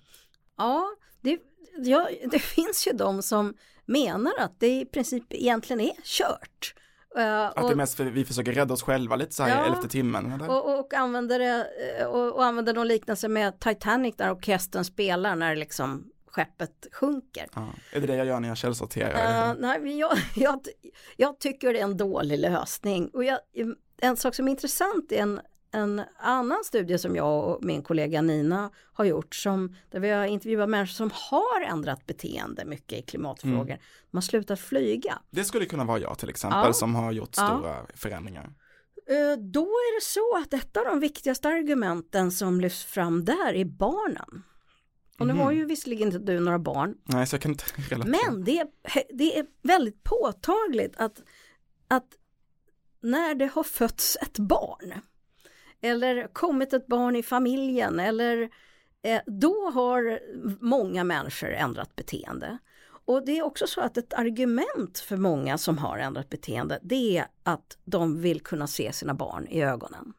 Ja 0.58 0.96
det, 1.22 1.40
ja, 1.78 2.10
det 2.32 2.40
finns 2.56 2.88
ju 2.88 2.92
de 2.92 3.22
som 3.22 3.54
menar 3.86 4.34
att 4.40 4.60
det 4.60 4.68
i 4.68 4.86
princip 4.86 5.24
egentligen 5.30 5.80
är 5.80 5.94
kört. 6.04 6.76
Uh, 7.18 7.46
att 7.46 7.56
det 7.56 7.74
är 7.74 7.76
mest 7.76 7.98
för 7.98 8.04
vi 8.04 8.26
försöker 8.26 8.54
rädda 8.54 8.74
oss 8.74 8.84
själva 8.84 9.16
lite 9.16 9.34
så 9.34 9.44
här 9.44 9.58
ja, 9.58 9.66
i 9.66 9.70
elfte 9.70 9.88
timmen. 9.88 10.42
Och, 10.42 10.80
och, 10.80 10.94
använder 10.94 11.40
det, 11.40 11.68
eh, 12.00 12.06
och, 12.06 12.36
och 12.36 12.46
använder 12.46 12.74
någon 12.74 12.88
liknelse 12.88 13.28
med 13.28 13.60
Titanic 13.60 14.16
där 14.16 14.32
orkestern 14.32 14.86
spelar 14.86 15.36
när 15.36 15.56
liksom 15.56 16.12
skeppet 16.28 16.88
sjunker. 16.92 17.48
Ja. 17.56 17.68
Är 17.92 18.02
det 18.02 18.08
det 18.08 18.16
jag 18.16 18.28
gör 18.28 18.40
när 18.40 18.48
jag 18.48 18.58
källsorterar? 18.58 19.52
Uh, 19.52 19.60
nej, 19.60 20.00
jag, 20.00 20.18
jag, 20.36 20.60
jag, 21.18 21.40
tycker 21.40 21.74
det 21.74 21.80
är 21.80 21.84
en 21.84 21.98
dålig 21.98 22.40
lösning. 22.40 23.10
Och 23.14 23.24
jag, 23.24 23.40
en 24.02 24.18
sak 24.18 24.36
som 24.36 24.48
är 24.48 24.52
intressant 24.52 25.12
är 25.12 25.22
en, 25.22 25.42
en 25.76 26.02
annan 26.18 26.64
studie 26.64 26.98
som 26.98 27.16
jag 27.16 27.44
och 27.44 27.64
min 27.64 27.82
kollega 27.82 28.22
Nina 28.22 28.72
har 28.94 29.06
gjort 29.06 29.36
som 29.36 29.76
där 29.92 30.00
vi 30.00 30.10
har 30.10 30.26
intervjuat 30.26 30.70
människor 30.70 30.94
som 30.94 31.12
har 31.14 31.62
ändrat 31.62 32.06
beteende 32.06 32.66
mycket 32.66 33.00
i 33.00 33.02
klimatfrågor. 33.02 33.62
Mm. 33.62 33.80
De 34.12 34.18
har 34.18 34.22
slutat 34.22 34.60
flyga. 34.60 35.20
Det 35.30 35.44
skulle 35.44 35.66
kunna 35.66 35.84
vara 35.84 36.00
jag 36.00 36.18
till 36.18 36.30
exempel 36.30 36.64
ja. 36.66 36.74
som 36.74 36.96
har 36.96 37.12
gjort 37.12 37.36
stora 37.36 37.76
ja. 37.76 37.86
förändringar. 37.96 38.50
Eh, 39.08 39.40
då 39.40 39.66
är 39.66 40.00
det 40.00 40.04
så 40.04 40.38
att 40.38 40.54
ett 40.54 40.78
av 40.78 40.86
de 40.86 41.00
viktigaste 41.00 41.48
argumenten 41.48 42.32
som 42.32 42.62
lyfts 42.62 42.84
fram 42.84 43.26
där 43.26 43.54
är 43.54 43.66
barnen. 43.66 44.44
Och 45.20 45.28
nu 45.28 45.34
mm. 45.34 45.44
har 45.44 45.52
ju 45.52 45.66
visserligen 45.66 46.08
inte 46.08 46.20
du 46.20 46.40
några 46.40 46.60
barn. 46.60 46.96
Nej, 47.04 47.28
så 47.28 47.34
jag 47.34 47.42
kan 47.42 47.52
inte 47.52 47.66
relatera. 47.90 48.22
Men 48.30 48.44
det 48.44 48.60
är, 48.60 48.68
det 49.18 49.40
är 49.40 49.46
väldigt 49.62 50.04
påtagligt 50.04 50.96
att, 50.98 51.22
att 51.88 52.08
när 53.02 53.36
det 53.36 53.46
har 53.46 53.64
fötts 53.64 54.18
ett 54.22 54.40
barn 54.40 54.94
eller 55.86 56.28
kommit 56.34 56.74
ett 56.74 56.88
barn 56.88 57.16
i 57.16 57.24
familjen 57.24 58.00
eller 58.00 58.50
eh, 59.02 59.22
då 59.26 59.70
har 59.74 60.20
många 60.60 61.04
människor 61.04 61.50
ändrat 61.54 61.96
beteende. 61.96 62.58
Och 63.06 63.26
det 63.26 63.38
är 63.38 63.44
också 63.44 63.68
så 63.68 63.82
att 63.82 63.98
ett 63.98 64.14
argument 64.14 65.00
för 65.00 65.18
många 65.18 65.58
som 65.58 65.78
har 65.78 65.98
ändrat 65.98 66.30
beteende 66.30 66.80
det 66.84 67.18
är 67.18 67.28
att 67.44 67.78
de 67.86 68.22
vill 68.22 68.42
kunna 68.42 68.68
se 68.68 68.94
sina 68.94 69.14
barn 69.14 69.48
i 69.48 69.62
ögonen. 69.62 70.14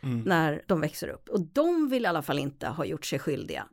Mm. 0.00 0.20
När 0.20 0.62
de 0.66 0.80
växer 0.80 1.08
upp. 1.08 1.28
Och 1.28 1.40
de 1.40 1.88
vill 1.88 2.04
i 2.04 2.06
alla 2.06 2.22
fall 2.22 2.38
inte 2.38 2.66
ha 2.66 2.84
gjort 2.84 3.06
sig 3.06 3.18
skyldiga 3.18 3.68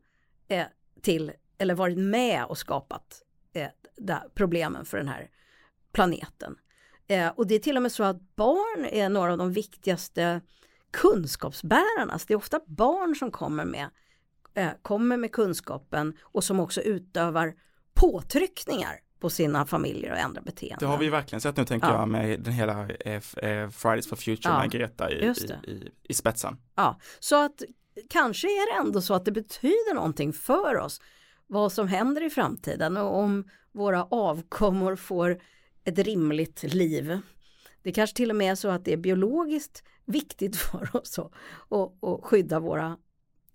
eh, 0.47 0.65
till, 1.01 1.31
eller 1.57 1.75
varit 1.75 1.97
med 1.97 2.45
och 2.45 2.57
skapat 2.57 3.21
eh, 3.53 4.17
problemen 4.33 4.85
för 4.85 4.97
den 4.97 5.07
här 5.07 5.29
planeten. 5.91 6.55
Eh, 7.07 7.27
och 7.27 7.47
det 7.47 7.55
är 7.55 7.59
till 7.59 7.77
och 7.77 7.83
med 7.83 7.91
så 7.91 8.03
att 8.03 8.35
barn 8.35 8.85
är 8.85 9.09
några 9.09 9.31
av 9.31 9.37
de 9.37 9.53
viktigaste 9.53 10.41
kunskapsbärarna. 10.93 12.19
Så 12.19 12.25
det 12.27 12.33
är 12.33 12.37
ofta 12.37 12.59
barn 12.65 13.15
som 13.15 13.31
kommer 13.31 13.65
med 13.65 13.89
eh, 14.53 14.69
kommer 14.81 15.17
med 15.17 15.31
kunskapen 15.31 16.17
och 16.21 16.43
som 16.43 16.59
också 16.59 16.81
utövar 16.81 17.53
påtryckningar 17.93 18.99
på 19.19 19.29
sina 19.29 19.65
familjer 19.65 20.11
och 20.11 20.17
ändra 20.17 20.41
beteenden. 20.41 20.79
Det 20.79 20.85
har 20.85 20.97
vi 20.97 21.09
verkligen 21.09 21.41
sett 21.41 21.57
nu 21.57 21.65
tänker 21.65 21.87
ja. 21.87 21.93
jag 21.93 22.09
med 22.09 22.39
den 22.39 22.53
hela 22.53 22.89
eh, 22.89 23.21
eh, 23.37 23.69
Fridays 23.69 24.07
for 24.07 24.15
Future 24.15 24.53
ja, 24.53 24.59
med 24.59 24.71
Greta 24.71 25.11
i, 25.11 25.25
i, 25.25 25.71
i, 25.71 25.91
i 26.03 26.13
spetsen. 26.13 26.57
Ja, 26.75 26.99
så 27.19 27.45
att 27.45 27.61
kanske 28.09 28.47
är 28.47 28.73
det 28.73 28.87
ändå 28.87 29.01
så 29.01 29.13
att 29.13 29.25
det 29.25 29.31
betyder 29.31 29.95
någonting 29.95 30.33
för 30.33 30.77
oss 30.77 31.01
vad 31.47 31.71
som 31.71 31.87
händer 31.87 32.23
i 32.23 32.29
framtiden 32.29 32.97
och 32.97 33.17
om 33.17 33.49
våra 33.71 34.03
avkommor 34.03 34.95
får 34.95 35.41
ett 35.83 35.99
rimligt 35.99 36.63
liv. 36.63 37.19
Det 37.83 37.91
kanske 37.91 38.15
till 38.15 38.29
och 38.29 38.35
med 38.35 38.51
är 38.51 38.55
så 38.55 38.67
att 38.67 38.85
det 38.85 38.93
är 38.93 38.97
biologiskt 38.97 39.83
viktigt 40.05 40.55
för 40.71 40.95
oss 40.95 41.19
att, 41.19 41.31
att, 41.69 42.03
att 42.03 42.23
skydda, 42.23 42.59
våra, 42.59 42.97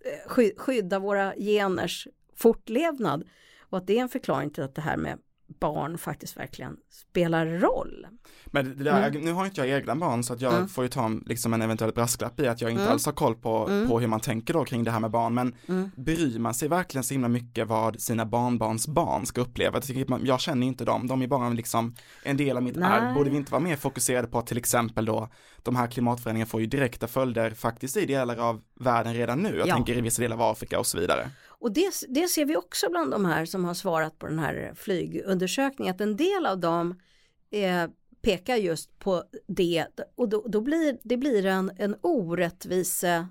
eh, 0.05 0.55
skydda 0.57 0.99
våra 0.99 1.33
geners 1.35 2.07
fortlevnad. 2.35 3.23
Och 3.59 3.77
att 3.77 3.87
det 3.87 3.97
är 3.97 4.01
en 4.01 4.09
förklaring 4.09 4.49
till 4.49 4.63
att 4.63 4.75
det 4.75 4.81
här 4.81 4.97
med 4.97 5.19
barn 5.59 5.97
faktiskt 5.97 6.37
verkligen 6.37 6.77
spelar 6.89 7.45
roll. 7.45 8.07
Men 8.45 8.83
där, 8.83 9.07
mm. 9.07 9.21
nu 9.21 9.33
har 9.33 9.45
inte 9.45 9.61
jag 9.61 9.77
egna 9.77 9.95
barn 9.95 10.23
så 10.23 10.33
att 10.33 10.41
jag 10.41 10.53
mm. 10.53 10.67
får 10.67 10.83
ju 10.83 10.89
ta 10.89 11.11
liksom 11.25 11.53
en 11.53 11.61
eventuell 11.61 11.93
brasklapp 11.93 12.39
i 12.39 12.47
att 12.47 12.61
jag 12.61 12.71
inte 12.71 12.81
mm. 12.81 12.93
alls 12.93 13.05
har 13.05 13.13
koll 13.13 13.35
på, 13.35 13.67
mm. 13.67 13.89
på 13.89 13.99
hur 13.99 14.07
man 14.07 14.19
tänker 14.19 14.53
då 14.53 14.65
kring 14.65 14.83
det 14.83 14.91
här 14.91 14.99
med 14.99 15.11
barn 15.11 15.33
men 15.33 15.55
mm. 15.67 15.91
bryr 15.95 16.39
man 16.39 16.53
sig 16.53 16.67
verkligen 16.67 17.03
så 17.03 17.13
himla 17.13 17.27
mycket 17.27 17.67
vad 17.67 18.01
sina 18.01 18.25
barnbarns 18.25 18.87
barn 18.87 19.25
ska 19.25 19.41
uppleva? 19.41 19.81
Jag 20.23 20.39
känner 20.39 20.67
inte 20.67 20.85
dem, 20.85 21.07
de 21.07 21.21
är 21.21 21.27
bara 21.27 21.49
liksom 21.49 21.95
en 22.23 22.37
del 22.37 22.57
av 22.57 22.63
mitt 22.63 22.75
Nej. 22.75 22.89
arv. 22.89 23.13
Borde 23.13 23.29
vi 23.29 23.37
inte 23.37 23.51
vara 23.51 23.61
mer 23.61 23.75
fokuserade 23.75 24.27
på 24.27 24.39
att 24.39 24.47
till 24.47 24.57
exempel 24.57 25.05
då 25.05 25.29
de 25.63 25.75
här 25.75 25.87
klimatförändringarna 25.87 26.49
får 26.49 26.61
ju 26.61 26.67
direkta 26.67 27.07
följder 27.07 27.51
faktiskt 27.51 27.97
i 27.97 28.05
delar 28.05 28.37
av 28.37 28.61
världen 28.79 29.13
redan 29.13 29.39
nu. 29.39 29.57
Jag 29.57 29.67
ja. 29.67 29.73
tänker 29.75 29.97
i 29.97 30.01
vissa 30.01 30.21
delar 30.21 30.35
av 30.35 30.41
Afrika 30.41 30.79
och 30.79 30.87
så 30.87 30.99
vidare. 30.99 31.29
Och 31.59 31.73
det, 31.73 31.93
det 32.09 32.27
ser 32.27 32.45
vi 32.45 32.55
också 32.55 32.89
bland 32.89 33.11
de 33.11 33.25
här 33.25 33.45
som 33.45 33.65
har 33.65 33.73
svarat 33.73 34.19
på 34.19 34.27
den 34.27 34.39
här 34.39 34.73
flygundersökningen 34.75 35.95
att 35.95 36.01
en 36.01 36.17
del 36.17 36.45
av 36.45 36.59
dem 36.59 36.99
eh, 37.51 37.87
pekar 38.21 38.55
just 38.55 38.99
på 38.99 39.23
det 39.47 39.85
och 40.15 40.29
då, 40.29 40.45
då 40.47 40.61
blir 40.61 40.97
det 41.03 41.17
blir 41.17 41.45
en, 41.45 41.71
en 41.77 41.95
orättvise 42.01 43.27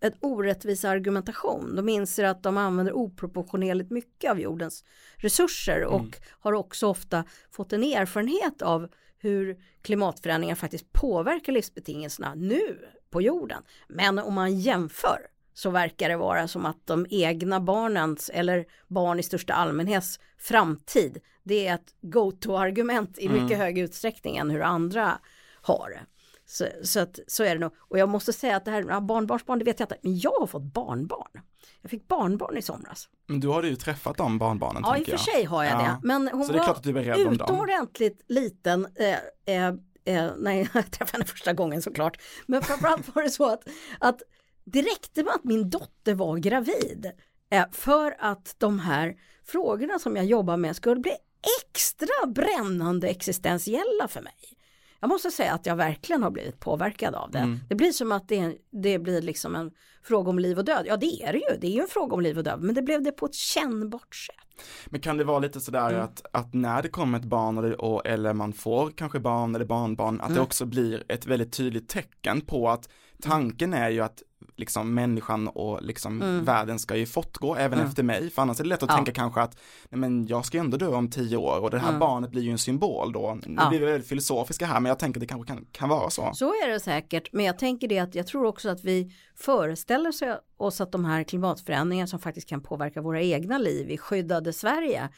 en 0.00 0.12
orättvis 0.20 0.84
argumentation. 0.84 1.76
De 1.76 1.88
inser 1.88 2.24
att 2.24 2.42
de 2.42 2.56
använder 2.56 2.92
oproportionerligt 2.92 3.90
mycket 3.90 4.30
av 4.30 4.40
jordens 4.40 4.84
resurser 5.16 5.84
och 5.84 6.00
mm. 6.00 6.12
har 6.40 6.52
också 6.52 6.86
ofta 6.86 7.24
fått 7.50 7.72
en 7.72 7.82
erfarenhet 7.82 8.62
av 8.62 8.88
hur 9.18 9.62
klimatförändringar 9.82 10.54
faktiskt 10.54 10.92
påverkar 10.92 11.52
livsbetingelserna 11.52 12.34
nu 12.34 12.78
på 13.10 13.22
jorden. 13.22 13.62
Men 13.88 14.18
om 14.18 14.34
man 14.34 14.58
jämför 14.58 15.26
så 15.60 15.70
verkar 15.70 16.08
det 16.08 16.16
vara 16.16 16.48
som 16.48 16.66
att 16.66 16.86
de 16.86 17.06
egna 17.10 17.60
barnens 17.60 18.30
eller 18.34 18.64
barn 18.88 19.18
i 19.18 19.22
största 19.22 19.52
allmänhets 19.52 20.20
framtid 20.38 21.20
det 21.42 21.66
är 21.66 21.74
ett 21.74 21.94
go-to-argument 22.00 23.18
i 23.18 23.28
mycket 23.28 23.46
mm. 23.46 23.60
hög 23.60 23.78
utsträckning 23.78 24.36
än 24.36 24.50
hur 24.50 24.62
andra 24.62 25.18
har 25.62 25.90
det. 25.90 26.00
Så, 26.46 26.66
så, 26.82 27.00
att, 27.00 27.18
så 27.26 27.44
är 27.44 27.54
det 27.54 27.60
nog. 27.60 27.72
Och 27.78 27.98
jag 27.98 28.08
måste 28.08 28.32
säga 28.32 28.56
att 28.56 28.64
det 28.64 28.70
här 28.70 29.00
barnbarnsbarn, 29.00 29.58
det 29.58 29.64
vet 29.64 29.80
jag 29.80 29.84
inte, 29.86 29.98
men 30.02 30.18
jag 30.18 30.30
har 30.40 30.46
fått 30.46 30.62
barnbarn. 30.62 31.40
Jag 31.82 31.90
fick 31.90 32.08
barnbarn 32.08 32.56
i 32.56 32.62
somras. 32.62 33.08
Men 33.26 33.40
du 33.40 33.48
har 33.48 33.62
ju 33.62 33.76
träffat 33.76 34.16
de 34.16 34.38
barnbarnen. 34.38 34.82
Ja, 34.86 34.96
i 34.96 35.02
och 35.02 35.06
för 35.06 35.16
sig 35.16 35.44
har 35.44 35.64
jag 35.64 35.72
ja. 35.72 35.78
det. 35.78 35.98
Men 36.02 36.28
hon 36.28 36.48
det 36.48 36.92
var 36.92 37.32
utomordentligt 37.32 38.24
liten 38.28 38.86
eh, 38.94 39.56
eh, 39.56 39.74
eh, 40.04 40.30
när 40.38 40.52
jag 40.74 40.90
träffade 40.90 41.12
henne 41.12 41.24
första 41.24 41.52
gången 41.52 41.82
såklart. 41.82 42.20
Men 42.46 42.62
framförallt 42.62 43.14
var 43.14 43.22
det 43.22 43.30
så 43.30 43.52
att, 43.52 43.62
att 43.98 44.22
det 44.64 44.82
räckte 44.82 45.24
med 45.24 45.34
att 45.34 45.44
min 45.44 45.70
dotter 45.70 46.14
var 46.14 46.36
gravid 46.36 47.10
eh, 47.50 47.64
för 47.72 48.16
att 48.18 48.54
de 48.58 48.78
här 48.78 49.16
frågorna 49.44 49.98
som 49.98 50.16
jag 50.16 50.24
jobbar 50.24 50.56
med 50.56 50.76
skulle 50.76 51.00
bli 51.00 51.16
extra 51.62 52.26
brännande 52.26 53.08
existentiella 53.08 54.08
för 54.08 54.20
mig. 54.20 54.56
Jag 55.00 55.08
måste 55.08 55.30
säga 55.30 55.52
att 55.52 55.66
jag 55.66 55.76
verkligen 55.76 56.22
har 56.22 56.30
blivit 56.30 56.60
påverkad 56.60 57.14
av 57.14 57.30
det. 57.30 57.38
Mm. 57.38 57.60
Det 57.68 57.74
blir 57.74 57.92
som 57.92 58.12
att 58.12 58.28
det, 58.28 58.56
det 58.70 58.98
blir 58.98 59.22
liksom 59.22 59.56
en 59.56 59.70
fråga 60.02 60.30
om 60.30 60.38
liv 60.38 60.58
och 60.58 60.64
död. 60.64 60.84
Ja 60.86 60.96
det 60.96 61.22
är 61.22 61.32
det 61.32 61.38
ju, 61.38 61.60
det 61.60 61.66
är 61.66 61.70
ju 61.70 61.80
en 61.80 61.88
fråga 61.88 62.14
om 62.14 62.20
liv 62.20 62.38
och 62.38 62.44
död, 62.44 62.62
men 62.62 62.74
det 62.74 62.82
blev 62.82 63.02
det 63.02 63.12
på 63.12 63.26
ett 63.26 63.34
kännbart 63.34 64.14
sätt. 64.14 64.66
Men 64.86 65.00
kan 65.00 65.16
det 65.16 65.24
vara 65.24 65.38
lite 65.38 65.60
sådär 65.60 65.90
mm. 65.90 66.02
att, 66.02 66.26
att 66.32 66.54
när 66.54 66.82
det 66.82 66.88
kommer 66.88 67.18
ett 67.18 67.24
barn 67.24 67.58
eller, 67.58 67.80
och, 67.80 68.06
eller 68.06 68.32
man 68.32 68.52
får 68.52 68.90
kanske 68.90 69.20
barn 69.20 69.54
eller 69.54 69.64
barnbarn, 69.64 70.20
att 70.20 70.26
mm. 70.26 70.34
det 70.34 70.40
också 70.40 70.66
blir 70.66 71.04
ett 71.08 71.26
väldigt 71.26 71.52
tydligt 71.52 71.88
tecken 71.88 72.40
på 72.40 72.68
att 72.68 72.88
tanken 73.22 73.74
är 73.74 73.90
ju 73.90 74.00
att 74.00 74.22
liksom 74.60 74.94
människan 74.94 75.48
och 75.48 75.82
liksom 75.82 76.22
mm. 76.22 76.44
världen 76.44 76.78
ska 76.78 76.96
ju 76.96 77.06
fortgå 77.06 77.54
även 77.54 77.78
mm. 77.78 77.88
efter 77.88 78.02
mig. 78.02 78.30
För 78.30 78.42
annars 78.42 78.60
är 78.60 78.64
det 78.64 78.68
lätt 78.68 78.82
att 78.82 78.90
ja. 78.90 78.96
tänka 78.96 79.12
kanske 79.12 79.40
att 79.40 79.58
nej 79.88 79.98
men 79.98 80.26
jag 80.26 80.44
ska 80.44 80.58
ändå 80.58 80.76
dö 80.76 80.86
om 80.86 81.10
tio 81.10 81.36
år 81.36 81.60
och 81.60 81.70
det 81.70 81.78
här 81.78 81.88
mm. 81.88 82.00
barnet 82.00 82.30
blir 82.30 82.42
ju 82.42 82.50
en 82.50 82.58
symbol 82.58 83.12
då. 83.12 83.38
Nu 83.46 83.56
ja. 83.58 83.68
blir 83.68 83.80
vi 83.80 83.86
väldigt 83.86 84.08
filosofiska 84.08 84.66
här 84.66 84.80
men 84.80 84.88
jag 84.88 84.98
tänker 84.98 85.20
att 85.20 85.20
det 85.20 85.26
kanske 85.26 85.54
kan, 85.54 85.66
kan 85.72 85.88
vara 85.88 86.10
så. 86.10 86.30
Så 86.34 86.48
är 86.48 86.68
det 86.68 86.80
säkert 86.80 87.32
men 87.32 87.44
jag 87.44 87.58
tänker 87.58 87.88
det 87.88 87.98
att 87.98 88.14
jag 88.14 88.26
tror 88.26 88.44
också 88.44 88.68
att 88.68 88.84
vi 88.84 89.12
föreställer 89.36 90.12
oss 90.56 90.80
att 90.80 90.92
de 90.92 91.04
här 91.04 91.22
klimatförändringarna 91.22 92.06
som 92.06 92.18
faktiskt 92.18 92.48
kan 92.48 92.60
påverka 92.62 93.00
våra 93.00 93.22
egna 93.22 93.58
liv 93.58 93.90
i 93.90 93.98
skyddade 93.98 94.52
Sverige 94.52 95.08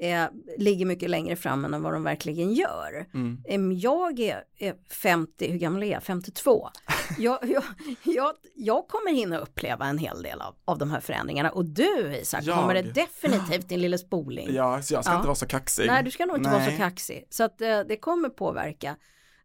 eh, 0.00 0.24
ligger 0.58 0.86
mycket 0.86 1.10
längre 1.10 1.36
fram 1.36 1.64
än 1.64 1.82
vad 1.82 1.92
de 1.92 2.02
verkligen 2.02 2.52
gör. 2.52 3.06
Mm. 3.14 3.78
Jag 3.78 4.20
är, 4.20 4.42
är 4.58 4.74
50, 4.90 5.50
hur 5.50 5.58
gammal 5.58 5.82
är 5.82 5.86
jag? 5.86 6.02
52. 6.02 6.68
jag, 7.18 7.38
jag, 7.42 7.64
jag, 8.02 8.32
jag 8.54 8.88
kommer 8.88 9.12
hinna 9.12 9.38
uppleva 9.38 9.86
en 9.86 9.98
hel 9.98 10.22
del 10.22 10.40
av, 10.40 10.54
av 10.64 10.78
de 10.78 10.90
här 10.90 11.00
förändringarna 11.00 11.50
och 11.50 11.64
du 11.64 12.16
Isak 12.22 12.44
kommer 12.44 12.74
det 12.74 12.82
definitivt 12.82 13.68
din 13.68 13.80
lille 13.80 13.98
spoling. 13.98 14.54
Ja, 14.54 14.82
så 14.82 14.94
jag 14.94 15.04
ska 15.04 15.12
ja. 15.12 15.16
inte 15.16 15.26
vara 15.26 15.34
så 15.34 15.46
kaxig. 15.46 15.86
Nej, 15.86 16.02
du 16.02 16.10
ska 16.10 16.26
nog 16.26 16.36
inte 16.36 16.50
Nej. 16.50 16.58
vara 16.60 16.70
så 16.70 16.76
kaxig. 16.76 17.26
Så 17.30 17.44
att 17.44 17.60
eh, 17.60 17.80
det 17.80 17.96
kommer 17.96 18.28
påverka 18.28 18.96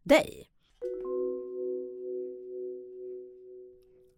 dig. 0.02 0.51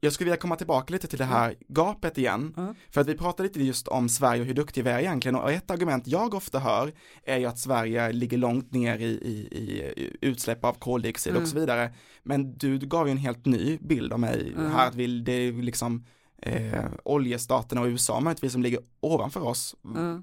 Jag 0.05 0.13
skulle 0.13 0.29
vilja 0.29 0.41
komma 0.41 0.57
tillbaka 0.57 0.93
lite 0.93 1.07
till 1.07 1.19
det 1.19 1.25
här 1.25 1.55
gapet 1.69 2.19
igen. 2.19 2.55
Mm. 2.57 2.75
För 2.91 3.01
att 3.01 3.09
vi 3.09 3.15
pratade 3.15 3.49
lite 3.49 3.63
just 3.63 3.89
om 3.89 4.09
Sverige 4.09 4.41
och 4.41 4.47
hur 4.47 4.55
duktiga 4.55 4.85
vi 4.85 4.91
är 4.91 4.99
egentligen. 4.99 5.37
Och 5.37 5.53
ett 5.53 5.71
argument 5.71 6.07
jag 6.07 6.35
ofta 6.35 6.59
hör 6.59 6.93
är 7.23 7.39
ju 7.39 7.47
att 7.47 7.59
Sverige 7.59 8.13
ligger 8.13 8.39
långt 8.39 8.73
ner 8.73 8.99
i, 8.99 9.05
i, 9.05 9.49
i 9.97 10.17
utsläpp 10.21 10.65
av 10.65 10.73
koldioxid 10.73 11.31
mm. 11.31 11.43
och 11.43 11.49
så 11.49 11.59
vidare. 11.59 11.95
Men 12.23 12.59
du, 12.59 12.79
du 12.79 12.87
gav 12.87 13.07
ju 13.07 13.11
en 13.11 13.19
helt 13.19 13.47
ny 13.47 13.79
bild 13.79 14.13
av 14.13 14.21
mig 14.21 14.53
mm. 14.57 14.73
här, 14.73 14.89
att 14.89 14.95
vi, 14.95 15.21
det 15.21 15.33
är 15.33 15.53
liksom 15.53 16.07
eh, 16.43 16.85
oljestaterna 17.05 17.81
och 17.81 17.87
USA 17.87 18.21
möjligtvis 18.21 18.53
som 18.53 18.63
ligger 18.63 18.81
ovanför 19.01 19.43
oss. 19.43 19.77
Mm. 19.85 20.23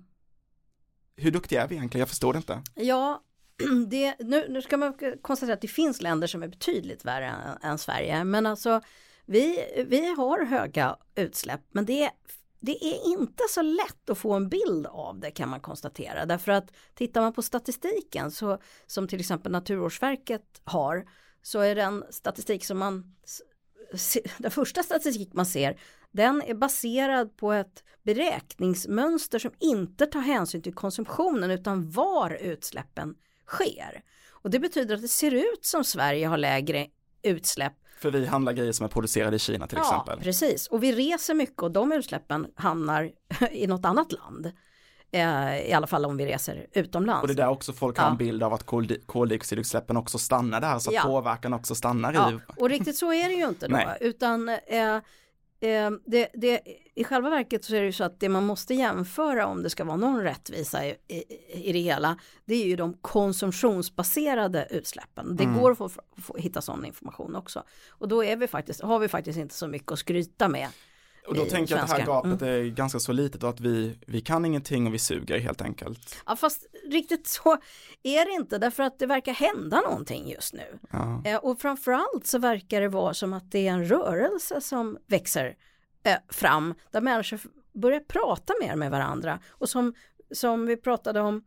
Hur 1.15 1.32
duktiga 1.32 1.63
är 1.63 1.67
vi 1.67 1.76
egentligen? 1.76 2.00
Jag 2.00 2.10
förstår 2.10 2.34
det 2.34 2.38
inte. 2.38 2.62
Ja, 2.76 3.22
det, 3.88 4.15
nu, 4.20 4.46
nu 4.50 4.62
ska 4.62 4.78
man 4.78 4.94
konstatera 5.22 5.54
att 5.54 5.62
det 5.62 5.67
finns 5.67 6.02
länder 6.02 6.28
som 6.28 6.44
är 6.44 6.48
betydligt 6.48 7.06
värre 7.06 7.28
än, 7.28 7.72
än 7.72 7.78
Sverige. 7.78 8.24
Men 8.24 8.46
alltså 8.46 8.82
vi, 9.26 9.66
vi 9.88 10.14
har 10.16 10.46
höga 10.46 10.98
utsläpp 11.16 11.62
men 11.72 11.86
det, 11.86 12.12
det 12.60 12.86
är 12.86 13.08
inte 13.08 13.44
så 13.50 13.62
lätt 13.62 14.10
att 14.10 14.18
få 14.18 14.34
en 14.34 14.50
bild 14.50 14.88
av 14.88 15.20
det 15.20 15.32
kan 15.32 15.50
man 15.50 15.60
konstatera. 15.60 16.26
Därför 16.26 16.52
att 16.52 16.72
tittar 16.96 17.22
man 17.22 17.34
på 17.34 17.42
statistiken 17.42 18.32
så, 18.32 18.62
som 18.88 19.08
till 19.08 19.20
exempel 19.20 19.52
Naturvårdsverket 19.52 20.62
har 20.64 21.06
så 21.42 21.60
är 21.60 21.76
den 21.76 22.04
statistik 22.10 22.66
som 22.66 22.78
man 22.78 23.16
den 24.38 24.52
första 24.52 24.84
statistik 24.84 25.34
man 25.34 25.46
ser 25.46 25.80
den 26.12 26.42
är 26.42 26.54
baserad 26.54 27.38
på 27.38 27.54
ett 27.54 27.84
beräkningsmönster 28.04 29.40
som 29.40 29.52
inte 29.60 30.06
tar 30.06 30.20
hänsyn 30.20 30.62
till 30.62 30.74
konsumtionen 30.74 31.52
utan 31.52 31.92
var 31.92 32.38
utsläppen 32.42 33.16
sker. 33.48 34.04
Och 34.30 34.50
det 34.50 34.60
betyder 34.60 34.96
att 34.96 35.02
det 35.02 35.08
ser 35.08 35.34
ut 35.34 35.66
som 35.66 35.84
Sverige 35.84 36.28
har 36.28 36.38
lägre 36.38 36.88
utsläpp 37.22 37.74
för 38.02 38.12
vi 38.12 38.26
handlar 38.26 38.54
grejer 38.54 38.72
som 38.72 38.84
är 38.84 38.90
producerade 38.90 39.36
i 39.36 39.40
Kina 39.40 39.68
till 39.68 39.78
ja, 39.78 39.84
exempel. 39.84 40.16
Ja, 40.18 40.24
precis. 40.24 40.68
Och 40.68 40.84
vi 40.84 40.92
reser 40.92 41.34
mycket 41.34 41.64
och 41.64 41.72
de 41.72 41.92
utsläppen 41.92 42.48
hamnar 42.56 43.12
i 43.52 43.68
något 43.68 43.86
annat 43.86 44.12
land. 44.12 44.52
Eh, 45.12 45.70
I 45.70 45.74
alla 45.74 45.88
fall 45.88 46.06
om 46.06 46.18
vi 46.18 46.26
reser 46.26 46.68
utomlands. 46.74 47.22
Och 47.22 47.28
det 47.28 47.34
är 47.34 47.46
där 47.46 47.50
också 47.50 47.74
folk 47.74 47.98
har 47.98 48.10
en 48.10 48.18
bild 48.18 48.44
av 48.44 48.54
att 48.54 48.66
koldioxidutsläppen 49.06 49.98
också 49.98 50.18
stannar 50.18 50.62
där 50.62 50.80
så 50.80 50.90
att 50.90 50.96
ja. 50.96 51.02
påverkan 51.02 51.54
också 51.54 51.76
stannar 51.76 52.14
ja. 52.14 52.32
i. 52.32 52.40
Och 52.58 52.70
riktigt 52.70 52.98
så 52.98 53.14
är 53.14 53.28
det 53.30 53.34
ju 53.34 53.48
inte 53.48 53.68
då. 53.68 53.80
Utan 54.00 54.50
eh, 54.50 54.98
eh, 55.62 55.91
det, 56.06 56.30
det, 56.34 56.62
i 56.95 57.04
själva 57.04 57.30
verket 57.30 57.65
så 57.65 57.76
är 57.76 57.80
det 57.80 57.86
ju 57.86 57.91
så 57.91 58.04
att 58.04 58.19
det 58.19 58.30
man 58.30 58.45
måste 58.45 58.74
jämföra 58.74 59.47
om 59.47 59.63
det 59.63 59.69
ska 59.69 59.84
vara 59.84 59.97
någon 59.97 60.24
rättvisa 60.24 60.86
i, 60.86 60.95
i, 61.08 61.24
i 61.69 61.74
det 61.74 61.80
hela 61.80 62.17
det 62.45 62.56
är 62.56 62.67
ju 62.67 62.76
de 62.76 62.93
konsumtionsbaserade 62.93 64.67
utsläppen. 64.69 65.36
Det 65.36 65.43
mm. 65.43 65.60
går 65.60 65.71
att 65.71 65.78
få, 65.78 65.89
få, 66.17 66.38
hitta 66.38 66.62
sån 66.62 66.86
information 66.86 67.36
också. 67.36 67.63
Och 67.89 68.08
då 68.08 68.24
är 68.24 68.36
vi 68.36 68.47
faktiskt, 68.47 68.82
har 68.82 69.00
vi 69.00 69.08
faktiskt 69.08 69.39
inte 69.39 69.56
så 69.56 69.67
mycket 69.67 69.91
att 69.91 70.00
skryta 70.00 70.47
med. 70.47 70.67
Och 71.28 71.36
då 71.36 71.46
tänker 71.46 71.76
jag 71.76 71.84
att 71.84 71.90
det 71.90 71.96
här 71.96 72.06
gapet 72.06 72.42
mm. 72.42 72.54
är 72.54 72.70
ganska 72.70 73.00
så 73.00 73.12
litet 73.12 73.44
och 73.44 73.50
att 73.50 73.60
vi, 73.60 73.98
vi 74.08 74.22
kan 74.22 74.46
ingenting 74.46 74.88
och 74.88 74.94
vi 74.94 75.00
suger 75.00 75.40
helt 75.40 75.62
enkelt. 75.62 76.24
Ja 76.26 76.36
fast 76.36 76.66
riktigt 76.92 77.28
så 77.28 77.58
är 78.04 78.26
det 78.26 78.32
inte 78.32 78.58
därför 78.58 78.84
att 78.84 79.00
det 79.00 79.06
verkar 79.06 79.34
hända 79.34 79.82
någonting 79.82 80.30
just 80.30 80.54
nu. 80.54 80.80
Ja. 80.92 81.22
Eh, 81.26 81.38
och 81.38 81.62
framförallt 81.62 82.28
så 82.28 82.40
verkar 82.40 82.82
det 82.82 82.88
vara 82.88 83.14
som 83.14 83.34
att 83.34 83.52
det 83.52 83.68
är 83.68 83.72
en 83.72 83.86
rörelse 83.86 84.62
som 84.62 84.98
växer 85.08 85.56
eh, 86.04 86.18
fram 86.30 86.74
där 86.92 87.02
människor 87.02 87.40
börjar 87.74 88.00
prata 88.00 88.54
mer 88.62 88.76
med 88.76 88.92
varandra 88.92 89.40
och 89.50 89.70
som, 89.70 89.94
som 90.32 90.66
vi 90.66 90.78
pratade 90.78 91.22
om 91.22 91.44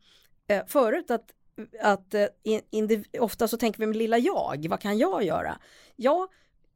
eh, 0.48 0.62
förut 0.66 1.10
att 1.10 1.30
att 1.82 2.14
in, 2.70 3.04
ofta 3.20 3.48
så 3.48 3.56
tänker 3.56 3.80
vi 3.80 3.86
med 3.86 3.96
lilla 3.96 4.18
jag, 4.18 4.66
vad 4.70 4.80
kan 4.80 4.98
jag 4.98 5.24
göra? 5.24 5.58
Ja, 5.96 6.28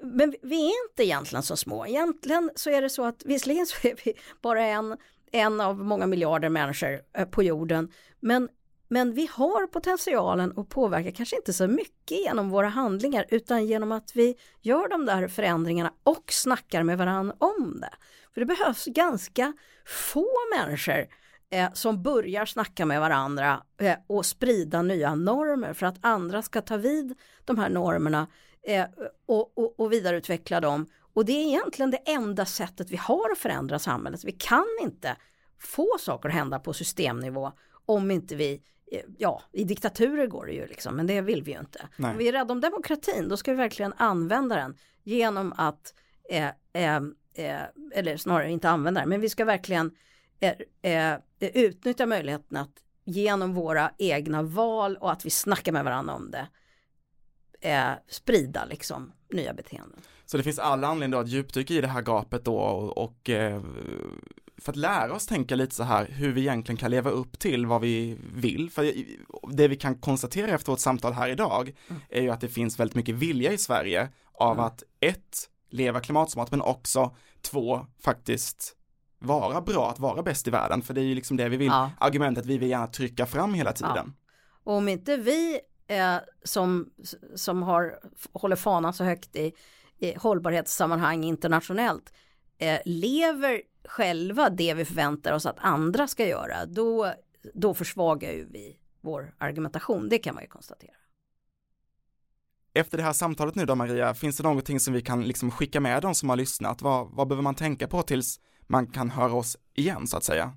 men 0.02 0.34
vi 0.42 0.66
är 0.66 0.88
inte 0.88 1.04
egentligen 1.04 1.42
så 1.42 1.56
små. 1.56 1.86
Egentligen 1.86 2.50
så 2.54 2.70
är 2.70 2.82
det 2.82 2.90
så 2.90 3.04
att 3.04 3.22
visserligen 3.24 3.66
så 3.66 3.88
är 3.88 3.94
vi 4.04 4.14
bara 4.42 4.64
en, 4.66 4.96
en 5.32 5.60
av 5.60 5.78
många 5.78 6.06
miljarder 6.06 6.48
människor 6.48 7.00
eh, 7.18 7.28
på 7.28 7.42
jorden, 7.42 7.92
men 8.20 8.48
men 8.90 9.14
vi 9.14 9.28
har 9.32 9.66
potentialen 9.66 10.58
att 10.58 10.68
påverka, 10.68 11.12
kanske 11.12 11.36
inte 11.36 11.52
så 11.52 11.66
mycket 11.66 12.18
genom 12.18 12.50
våra 12.50 12.68
handlingar, 12.68 13.24
utan 13.28 13.66
genom 13.66 13.92
att 13.92 14.16
vi 14.16 14.34
gör 14.60 14.88
de 14.88 15.06
där 15.06 15.28
förändringarna 15.28 15.92
och 16.02 16.24
snackar 16.32 16.82
med 16.82 16.98
varandra 16.98 17.36
om 17.38 17.80
det. 17.80 17.90
För 18.34 18.40
det 18.40 18.46
behövs 18.46 18.84
ganska 18.84 19.52
få 19.86 20.28
människor 20.56 21.06
eh, 21.50 21.72
som 21.72 22.02
börjar 22.02 22.44
snacka 22.44 22.86
med 22.86 23.00
varandra 23.00 23.62
eh, 23.80 23.96
och 24.06 24.26
sprida 24.26 24.82
nya 24.82 25.14
normer 25.14 25.72
för 25.72 25.86
att 25.86 25.98
andra 26.00 26.42
ska 26.42 26.60
ta 26.60 26.76
vid 26.76 27.14
de 27.44 27.58
här 27.58 27.68
normerna 27.68 28.26
eh, 28.62 28.86
och, 29.26 29.58
och, 29.58 29.80
och 29.80 29.92
vidareutveckla 29.92 30.60
dem. 30.60 30.86
Och 31.14 31.24
det 31.24 31.32
är 31.32 31.46
egentligen 31.46 31.90
det 31.90 31.96
enda 31.96 32.44
sättet 32.44 32.90
vi 32.90 32.96
har 32.96 33.30
att 33.32 33.38
förändra 33.38 33.78
samhället. 33.78 34.24
Vi 34.24 34.32
kan 34.32 34.66
inte 34.82 35.16
få 35.58 35.96
saker 36.00 36.28
att 36.28 36.34
hända 36.34 36.58
på 36.58 36.72
systemnivå 36.72 37.52
om 37.86 38.10
inte 38.10 38.36
vi 38.36 38.62
eh, 38.92 39.00
Ja, 39.18 39.42
i 39.52 39.64
diktaturer 39.64 40.26
går 40.26 40.46
det 40.46 40.52
ju 40.52 40.66
liksom, 40.66 40.96
men 40.96 41.06
det 41.06 41.20
vill 41.20 41.42
vi 41.42 41.52
ju 41.52 41.58
inte. 41.58 41.88
Nej. 41.96 42.10
Om 42.10 42.18
vi 42.18 42.28
är 42.28 42.32
rädda 42.32 42.52
om 42.52 42.60
demokratin, 42.60 43.28
då 43.28 43.36
ska 43.36 43.50
vi 43.50 43.56
verkligen 43.56 43.92
använda 43.96 44.56
den 44.56 44.76
genom 45.04 45.52
att, 45.56 45.94
eh, 46.30 46.48
eh, 46.72 46.96
eh 47.34 47.62
eller 47.92 48.16
snarare 48.16 48.50
inte 48.50 48.68
använda 48.68 49.00
den, 49.00 49.08
men 49.08 49.20
vi 49.20 49.28
ska 49.28 49.44
verkligen 49.44 49.90
eh, 50.40 50.92
eh, 50.92 51.18
utnyttja 51.38 52.06
möjligheten 52.06 52.56
att 52.56 52.72
genom 53.04 53.54
våra 53.54 53.92
egna 53.98 54.42
val 54.42 54.96
och 54.96 55.12
att 55.12 55.26
vi 55.26 55.30
snackar 55.30 55.72
med 55.72 55.84
varandra 55.84 56.14
om 56.14 56.30
det 56.30 56.48
eh, 57.60 57.90
sprida 58.08 58.64
liksom 58.64 59.12
nya 59.32 59.54
beteenden. 59.54 60.00
Så 60.24 60.36
det 60.36 60.42
finns 60.42 60.58
alla 60.58 60.88
anledningar 60.88 61.22
att 61.22 61.28
djupdyka 61.28 61.74
i 61.74 61.80
det 61.80 61.88
här 61.88 62.02
gapet 62.02 62.44
då 62.44 62.56
och, 62.56 62.98
och 62.98 63.30
eh, 63.30 63.62
för 64.60 64.72
att 64.72 64.76
lära 64.76 65.14
oss 65.14 65.26
tänka 65.26 65.54
lite 65.54 65.74
så 65.74 65.82
här 65.82 66.06
hur 66.06 66.32
vi 66.32 66.40
egentligen 66.40 66.76
kan 66.76 66.90
leva 66.90 67.10
upp 67.10 67.38
till 67.38 67.66
vad 67.66 67.80
vi 67.80 68.18
vill. 68.34 68.70
För 68.70 68.92
det 69.52 69.68
vi 69.68 69.76
kan 69.76 69.94
konstatera 69.94 70.50
efter 70.50 70.72
vårt 70.72 70.80
samtal 70.80 71.12
här 71.12 71.28
idag 71.28 71.74
mm. 71.88 72.02
är 72.08 72.22
ju 72.22 72.30
att 72.30 72.40
det 72.40 72.48
finns 72.48 72.80
väldigt 72.80 72.94
mycket 72.94 73.14
vilja 73.14 73.52
i 73.52 73.58
Sverige 73.58 74.08
av 74.34 74.52
mm. 74.52 74.64
att 74.64 74.82
ett, 75.00 75.48
leva 75.70 76.00
klimatsmart 76.00 76.50
men 76.50 76.62
också 76.62 77.16
två, 77.42 77.86
faktiskt 78.00 78.76
vara 79.18 79.60
bra, 79.60 79.90
att 79.90 79.98
vara 79.98 80.22
bäst 80.22 80.48
i 80.48 80.50
världen. 80.50 80.82
För 80.82 80.94
det 80.94 81.00
är 81.00 81.04
ju 81.04 81.14
liksom 81.14 81.36
det 81.36 81.48
vi 81.48 81.56
vill, 81.56 81.68
ja. 81.68 81.90
argumentet 81.98 82.46
vi 82.46 82.58
vill 82.58 82.70
gärna 82.70 82.86
trycka 82.86 83.26
fram 83.26 83.54
hela 83.54 83.72
tiden. 83.72 83.94
Ja. 83.94 84.12
Och 84.64 84.72
om 84.72 84.88
inte 84.88 85.16
vi 85.16 85.60
eh, 85.88 86.16
som, 86.44 86.90
som 87.34 87.62
har, 87.62 87.98
håller 88.32 88.56
fanan 88.56 88.92
så 88.92 89.04
högt 89.04 89.36
i, 89.36 89.52
i 89.98 90.14
hållbarhetssammanhang 90.14 91.24
internationellt 91.24 92.12
eh, 92.58 92.80
lever 92.84 93.62
själva 93.84 94.50
det 94.50 94.74
vi 94.74 94.84
förväntar 94.84 95.32
oss 95.32 95.46
att 95.46 95.58
andra 95.58 96.08
ska 96.08 96.26
göra, 96.26 96.66
då, 96.66 97.12
då 97.54 97.74
försvagar 97.74 98.32
ju 98.32 98.48
vi 98.50 98.78
vår 99.00 99.34
argumentation, 99.38 100.08
det 100.08 100.18
kan 100.18 100.34
man 100.34 100.44
ju 100.44 100.48
konstatera. 100.48 100.94
Efter 102.74 102.98
det 102.98 103.04
här 103.04 103.12
samtalet 103.12 103.54
nu 103.54 103.66
då 103.66 103.74
Maria, 103.74 104.14
finns 104.14 104.36
det 104.36 104.42
någonting 104.42 104.80
som 104.80 104.94
vi 104.94 105.02
kan 105.02 105.22
liksom 105.22 105.50
skicka 105.50 105.80
med 105.80 106.02
de 106.02 106.14
som 106.14 106.28
har 106.28 106.36
lyssnat? 106.36 106.82
Vad, 106.82 107.10
vad 107.10 107.28
behöver 107.28 107.42
man 107.42 107.54
tänka 107.54 107.88
på 107.88 108.02
tills 108.02 108.40
man 108.66 108.86
kan 108.86 109.10
höra 109.10 109.32
oss 109.32 109.56
igen 109.74 110.06
så 110.06 110.16
att 110.16 110.24
säga? 110.24 110.56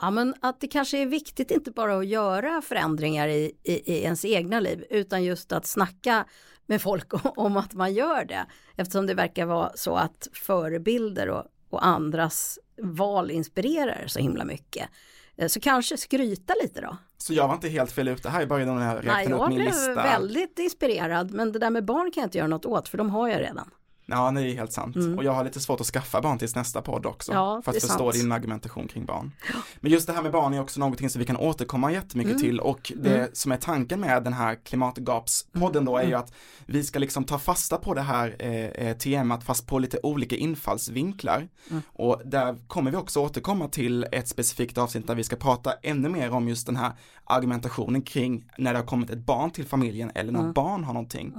Ja, 0.00 0.10
men 0.10 0.34
att 0.40 0.60
det 0.60 0.68
kanske 0.68 0.98
är 0.98 1.06
viktigt 1.06 1.50
inte 1.50 1.70
bara 1.70 1.98
att 1.98 2.06
göra 2.06 2.62
förändringar 2.62 3.28
i, 3.28 3.52
i, 3.62 3.92
i 3.92 4.02
ens 4.02 4.24
egna 4.24 4.60
liv 4.60 4.84
utan 4.90 5.24
just 5.24 5.52
att 5.52 5.66
snacka 5.66 6.24
med 6.66 6.82
folk 6.82 7.12
om 7.36 7.56
att 7.56 7.74
man 7.74 7.94
gör 7.94 8.24
det. 8.24 8.46
Eftersom 8.76 9.06
det 9.06 9.14
verkar 9.14 9.46
vara 9.46 9.72
så 9.74 9.94
att 9.94 10.28
förebilder 10.32 11.28
och, 11.28 11.44
och 11.70 11.86
andras 11.86 12.58
val 12.82 13.30
inspirerar 13.30 14.04
så 14.06 14.18
himla 14.18 14.44
mycket. 14.44 14.88
Eh, 15.36 15.48
så 15.48 15.60
kanske 15.60 15.96
skryta 15.96 16.54
lite 16.62 16.80
då. 16.80 16.96
Så 17.18 17.34
jag 17.34 17.48
var 17.48 17.54
inte 17.54 17.68
helt 17.68 17.92
fel 17.92 18.08
ute 18.08 18.28
här 18.28 18.42
i 18.42 18.46
början 18.46 18.78
när 18.78 18.94
jag 18.94 19.06
räknade 19.06 19.44
upp 19.44 19.48
min 19.48 19.58
lista? 19.58 19.86
Jag 19.86 19.94
blev 19.94 20.04
väldigt 20.04 20.58
inspirerad 20.58 21.30
men 21.30 21.52
det 21.52 21.58
där 21.58 21.70
med 21.70 21.84
barn 21.84 22.10
kan 22.10 22.20
jag 22.20 22.26
inte 22.26 22.38
göra 22.38 22.48
något 22.48 22.66
åt 22.66 22.88
för 22.88 22.98
de 22.98 23.10
har 23.10 23.28
jag 23.28 23.40
redan. 23.40 23.70
Ja, 24.10 24.30
det 24.30 24.42
är 24.42 24.54
helt 24.54 24.72
sant. 24.72 24.96
Mm. 24.96 25.18
Och 25.18 25.24
jag 25.24 25.32
har 25.32 25.44
lite 25.44 25.60
svårt 25.60 25.80
att 25.80 25.86
skaffa 25.86 26.20
barn 26.20 26.38
tills 26.38 26.54
nästa 26.54 26.82
podd 26.82 27.06
också. 27.06 27.32
Ja, 27.32 27.62
för 27.64 27.72
att 27.72 27.80
förstå 27.80 28.12
sant. 28.12 28.22
din 28.22 28.32
argumentation 28.32 28.88
kring 28.88 29.04
barn. 29.04 29.32
Men 29.80 29.92
just 29.92 30.06
det 30.06 30.12
här 30.12 30.22
med 30.22 30.32
barn 30.32 30.54
är 30.54 30.60
också 30.60 30.80
någonting 30.80 31.10
som 31.10 31.18
vi 31.18 31.26
kan 31.26 31.36
återkomma 31.36 31.92
jättemycket 31.92 32.30
mm. 32.30 32.42
till 32.42 32.60
och 32.60 32.92
det 32.96 33.16
mm. 33.16 33.30
som 33.32 33.52
är 33.52 33.56
tanken 33.56 34.00
med 34.00 34.24
den 34.24 34.32
här 34.32 34.54
klimatgapspodden 34.64 35.84
då 35.84 35.96
är 35.96 36.02
ju 36.02 36.08
mm. 36.08 36.20
att 36.20 36.32
vi 36.66 36.84
ska 36.84 36.98
liksom 36.98 37.24
ta 37.24 37.38
fasta 37.38 37.76
på 37.76 37.94
det 37.94 38.00
här 38.00 38.36
eh, 38.38 38.64
eh, 38.64 38.96
temat 38.96 39.44
fast 39.44 39.66
på 39.66 39.78
lite 39.78 39.98
olika 40.02 40.36
infallsvinklar. 40.36 41.48
Mm. 41.70 41.82
Och 41.92 42.22
där 42.24 42.56
kommer 42.66 42.90
vi 42.90 42.96
också 42.96 43.20
återkomma 43.20 43.68
till 43.68 44.06
ett 44.12 44.28
specifikt 44.28 44.78
avsnitt 44.78 45.06
där 45.06 45.14
vi 45.14 45.24
ska 45.24 45.36
prata 45.36 45.72
ännu 45.82 46.08
mer 46.08 46.30
om 46.30 46.48
just 46.48 46.66
den 46.66 46.76
här 46.76 46.92
argumentationen 47.24 48.02
kring 48.02 48.50
när 48.58 48.72
det 48.72 48.78
har 48.78 48.86
kommit 48.86 49.10
ett 49.10 49.26
barn 49.26 49.50
till 49.50 49.66
familjen 49.66 50.10
eller 50.14 50.32
när 50.32 50.52
barn 50.52 50.84
har 50.84 50.94
någonting. 50.94 51.34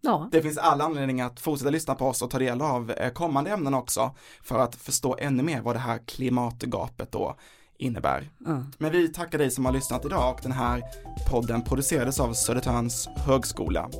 Ja. 0.00 0.28
Det 0.32 0.42
finns 0.42 0.58
alla 0.58 0.84
anledningar 0.84 1.26
att 1.26 1.40
fortsätta 1.40 1.70
lyssna 1.70 1.94
på 1.94 2.06
oss 2.06 2.22
och 2.22 2.30
ta 2.30 2.38
del 2.38 2.62
av 2.62 2.90
eh, 2.90 3.12
kommande 3.12 3.50
ämnen 3.50 3.74
också 3.74 4.14
för 4.42 4.58
att 4.58 4.74
förstå 4.74 5.16
ännu 5.18 5.42
mer 5.42 5.60
vad 5.60 5.74
det 5.74 5.80
här 5.80 5.98
klimatgapet 5.98 7.12
då 7.12 7.36
innebär. 7.78 8.30
Mm. 8.46 8.64
Men 8.78 8.92
vi 8.92 9.08
tackar 9.08 9.38
dig 9.38 9.50
som 9.50 9.64
har 9.64 9.72
lyssnat 9.72 10.04
idag 10.04 10.34
och 10.34 10.40
den 10.42 10.52
här 10.52 10.82
podden 11.30 11.62
producerades 11.62 12.20
av 12.20 12.32
Södertörns 12.32 13.08
högskola. 13.16 13.90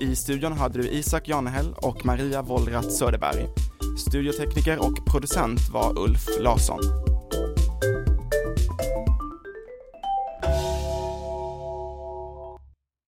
I 0.00 0.16
studion 0.16 0.52
hade 0.52 0.82
du 0.82 0.88
Isak 0.88 1.28
Janehäll 1.28 1.74
och 1.82 2.06
Maria 2.06 2.42
Wollrat 2.42 2.92
Söderberg. 2.92 3.46
Studiotekniker 3.98 4.78
och 4.78 5.06
producent 5.06 5.60
var 5.72 5.98
Ulf 5.98 6.26
Larsson. 6.40 6.80